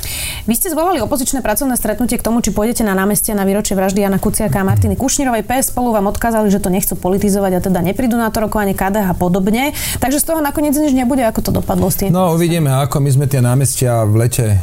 Vy 0.47 0.53
ste 0.55 0.71
zvolali 0.71 1.03
opozičné 1.03 1.43
pracovné 1.43 1.75
stretnutie 1.75 2.15
k 2.15 2.23
tomu, 2.23 2.39
či 2.39 2.55
pôjdete 2.55 2.87
na 2.87 2.95
námestie 2.95 3.35
na 3.35 3.43
výročie 3.43 3.75
vraždy 3.75 4.07
Jana 4.07 4.17
Kuciaka 4.17 4.63
a 4.63 4.65
Martiny 4.65 4.95
Kušnírovej. 4.95 5.43
PS 5.43 5.75
spolu 5.75 5.91
vám 5.91 6.07
odkázali, 6.07 6.47
že 6.47 6.63
to 6.63 6.71
nechcú 6.71 6.95
politizovať 6.95 7.51
a 7.51 7.63
teda 7.67 7.79
neprídu 7.83 8.15
na 8.15 8.31
to 8.31 8.47
rokovanie 8.47 8.73
KDH 8.73 9.11
a 9.11 9.15
podobne. 9.15 9.75
Takže 9.99 10.23
z 10.23 10.25
toho 10.25 10.39
nakoniec 10.39 10.73
nič 10.73 10.95
nebude, 10.95 11.21
ako 11.27 11.43
to 11.43 11.51
dopadlo 11.51 11.91
s 11.91 11.99
tým. 11.99 12.15
No 12.15 12.31
uvidíme, 12.33 12.71
ako 12.71 13.03
my 13.03 13.09
sme 13.11 13.25
tie 13.27 13.43
námestia 13.43 14.07
v 14.07 14.25
lete 14.25 14.47
e, 14.55 14.57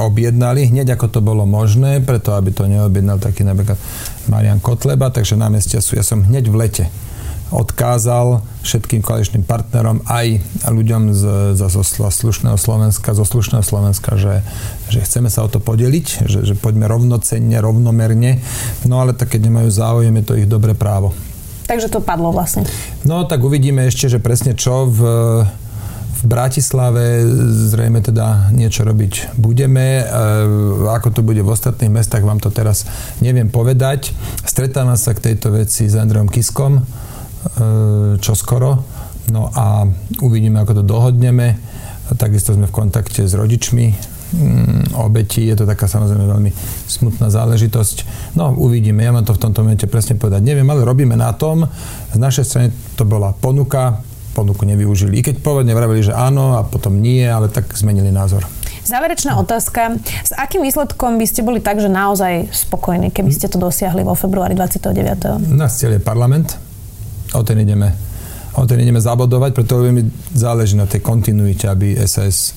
objednali 0.00 0.51
objednali 0.52 0.68
hneď 0.68 1.00
ako 1.00 1.06
to 1.08 1.20
bolo 1.24 1.48
možné, 1.48 2.04
preto 2.04 2.36
aby 2.36 2.52
to 2.52 2.68
neobjednal 2.68 3.16
taký 3.16 3.40
napríklad 3.40 3.80
Marian 4.28 4.60
Kotleba, 4.60 5.08
takže 5.08 5.40
námestia 5.40 5.80
sú, 5.80 5.96
ja 5.96 6.04
som 6.04 6.20
hneď 6.20 6.52
v 6.52 6.56
lete 6.60 6.84
odkázal 7.52 8.40
všetkým 8.64 9.04
koaličným 9.04 9.44
partnerom 9.44 10.00
aj 10.08 10.40
ľuďom 10.72 11.12
z, 11.12 11.22
z, 11.52 11.60
zo 11.68 11.84
slušného 11.84 12.56
Slovenska, 12.56 13.12
zo 13.12 13.28
slušného 13.28 13.60
Slovenska, 13.60 14.16
že, 14.16 14.40
že 14.88 15.04
chceme 15.04 15.28
sa 15.28 15.44
o 15.44 15.52
to 15.52 15.60
podeliť, 15.60 16.28
že, 16.28 16.38
že 16.48 16.54
poďme 16.56 16.88
rovnocenne, 16.88 17.56
rovnomerne, 17.60 18.40
no 18.88 19.04
ale 19.04 19.12
tak 19.12 19.36
keď 19.36 19.52
nemajú 19.52 19.68
záujem, 19.68 20.16
je 20.20 20.24
to 20.24 20.36
ich 20.40 20.48
dobré 20.48 20.72
právo. 20.72 21.12
Takže 21.68 21.92
to 21.92 22.00
padlo 22.00 22.32
vlastne. 22.32 22.64
No 23.04 23.28
tak 23.28 23.44
uvidíme 23.44 23.84
ešte, 23.84 24.08
že 24.08 24.20
presne 24.20 24.56
čo 24.56 24.88
v 24.88 25.00
v 26.22 26.26
Bratislave 26.30 27.26
zrejme 27.74 27.98
teda 27.98 28.54
niečo 28.54 28.86
robiť 28.86 29.34
budeme. 29.34 30.00
E, 30.00 30.04
ako 30.86 31.10
to 31.10 31.20
bude 31.26 31.42
v 31.42 31.50
ostatných 31.50 31.90
mestách, 31.90 32.22
vám 32.22 32.38
to 32.38 32.54
teraz 32.54 32.86
neviem 33.18 33.50
povedať. 33.50 34.14
Stretávam 34.46 34.94
sa 34.94 35.18
k 35.18 35.34
tejto 35.34 35.50
veci 35.50 35.90
s 35.90 35.98
Andreom 35.98 36.30
Kiskom 36.30 36.78
e, 36.78 36.82
čo 38.22 38.32
skoro. 38.38 38.86
No 39.34 39.50
a 39.50 39.82
uvidíme, 40.22 40.62
ako 40.62 40.82
to 40.82 40.84
dohodneme. 40.86 41.58
Takisto 42.14 42.54
sme 42.54 42.70
v 42.70 42.74
kontakte 42.74 43.26
s 43.26 43.34
rodičmi 43.34 43.86
mm, 43.90 44.94
obeti. 45.02 45.50
Je 45.50 45.58
to 45.58 45.66
taká 45.66 45.90
samozrejme 45.90 46.22
veľmi 46.22 46.50
smutná 46.86 47.34
záležitosť. 47.34 47.96
No, 48.38 48.54
uvidíme. 48.54 49.02
Ja 49.02 49.10
mám 49.10 49.26
to 49.26 49.34
v 49.34 49.42
tomto 49.42 49.66
momente 49.66 49.90
presne 49.90 50.14
povedať. 50.14 50.44
Neviem, 50.46 50.70
ale 50.70 50.86
robíme 50.86 51.18
na 51.18 51.34
tom. 51.34 51.66
Z 52.14 52.18
našej 52.18 52.44
strany 52.46 52.68
to 52.94 53.02
bola 53.02 53.34
ponuka 53.34 54.11
ponuku 54.32 54.64
nevyužili. 54.64 55.20
I 55.20 55.22
keď 55.22 55.44
pôvodne 55.44 55.76
vravili, 55.76 56.02
že 56.02 56.16
áno 56.16 56.56
a 56.56 56.64
potom 56.64 56.98
nie, 56.98 57.22
ale 57.22 57.52
tak 57.52 57.68
zmenili 57.76 58.08
názor. 58.08 58.44
Záverečná 58.82 59.38
otázka. 59.38 59.94
S 60.26 60.34
akým 60.34 60.66
výsledkom 60.66 61.14
by 61.14 61.26
ste 61.28 61.46
boli 61.46 61.62
tak, 61.62 61.78
že 61.78 61.86
naozaj 61.86 62.50
spokojní, 62.50 63.14
keby 63.14 63.30
ste 63.30 63.46
to 63.46 63.60
dosiahli 63.60 64.02
vo 64.02 64.18
februári 64.18 64.58
29. 64.58 65.54
Nás 65.54 65.78
cieľ 65.78 65.96
je 65.96 66.02
parlament. 66.02 66.58
O 67.32 67.46
ten 67.46 67.62
ideme, 67.62 67.94
o 68.58 68.66
ten 68.66 68.82
ideme 68.82 68.98
zabodovať, 68.98 69.50
preto 69.54 69.80
mi 69.88 70.04
záleží 70.34 70.74
na 70.74 70.90
tej 70.90 71.00
kontinuite, 71.00 71.70
aby 71.70 71.94
SAS 72.04 72.52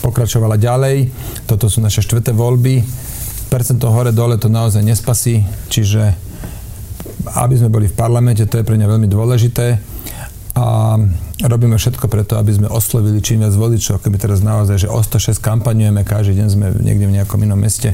pokračovala 0.00 0.56
ďalej. 0.56 1.12
Toto 1.44 1.68
sú 1.68 1.84
naše 1.84 2.02
štvrté 2.02 2.32
voľby. 2.32 2.82
Percento 3.46 3.92
hore 3.92 4.10
dole 4.10 4.40
to 4.40 4.50
naozaj 4.50 4.82
nespasí, 4.82 5.46
čiže 5.70 6.10
aby 7.38 7.54
sme 7.54 7.70
boli 7.70 7.86
v 7.86 7.94
parlamente, 7.94 8.42
to 8.48 8.58
je 8.58 8.66
pre 8.66 8.74
mňa 8.74 8.88
veľmi 8.90 9.08
dôležité 9.12 9.85
a 10.56 10.96
robíme 11.44 11.76
všetko 11.76 12.08
preto, 12.08 12.40
aby 12.40 12.56
sme 12.56 12.68
oslovili 12.72 13.20
čím 13.20 13.44
viac 13.44 13.52
voličov. 13.52 14.00
Keby 14.00 14.16
teraz 14.16 14.40
naozaj, 14.40 14.88
že 14.88 14.88
o 14.88 14.96
106 14.96 15.36
kampaňujeme, 15.44 16.00
každý 16.00 16.40
deň 16.40 16.48
sme 16.48 16.66
niekde 16.80 17.04
v 17.04 17.20
nejakom 17.20 17.36
inom 17.44 17.60
meste. 17.60 17.92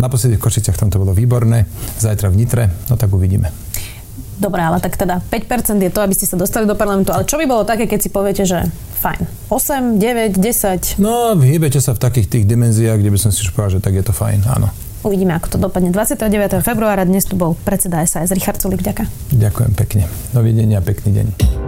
Naposledy 0.00 0.40
v 0.40 0.42
Košiciach 0.48 0.80
tam 0.80 0.88
to 0.88 0.96
bolo 0.96 1.12
výborné, 1.12 1.68
zajtra 2.00 2.32
v 2.32 2.38
Nitre, 2.40 2.64
no 2.88 2.96
tak 2.96 3.12
uvidíme. 3.12 3.52
Dobre, 4.38 4.62
ale 4.62 4.78
tak 4.78 4.94
teda 4.94 5.20
5% 5.20 5.82
je 5.82 5.90
to, 5.90 6.00
aby 6.00 6.14
ste 6.14 6.24
sa 6.24 6.38
dostali 6.38 6.64
do 6.64 6.78
parlamentu. 6.78 7.10
Ale 7.10 7.26
čo 7.26 7.36
by 7.36 7.44
bolo 7.44 7.66
také, 7.66 7.90
keď 7.90 8.00
si 8.00 8.08
poviete, 8.08 8.46
že 8.46 8.70
fajn. 9.02 9.50
8, 9.50 9.98
9, 9.98 10.38
10? 10.38 11.02
No, 11.02 11.34
hýbete 11.34 11.82
sa 11.82 11.92
v 11.92 12.00
takých 12.00 12.30
tých 12.30 12.44
dimenziách, 12.46 13.02
kde 13.02 13.10
by 13.12 13.18
som 13.18 13.34
si 13.34 13.42
už 13.42 13.50
povedal, 13.52 13.78
že 13.78 13.84
tak 13.84 13.98
je 13.98 14.04
to 14.06 14.14
fajn, 14.14 14.46
áno. 14.46 14.70
Uvidíme, 15.02 15.34
ako 15.34 15.46
to 15.54 15.58
dopadne. 15.58 15.90
29. 15.90 16.62
februára 16.62 17.02
dnes 17.02 17.26
tu 17.26 17.34
bol 17.34 17.58
predseda 17.66 18.02
SAS 18.06 18.30
Richard 18.30 18.62
Sulik. 18.62 18.82
Ďakujem. 18.82 19.10
Ďakujem 19.34 19.72
pekne. 19.74 20.06
Dovidenia, 20.30 20.78
pekný 20.82 21.10
deň. 21.18 21.67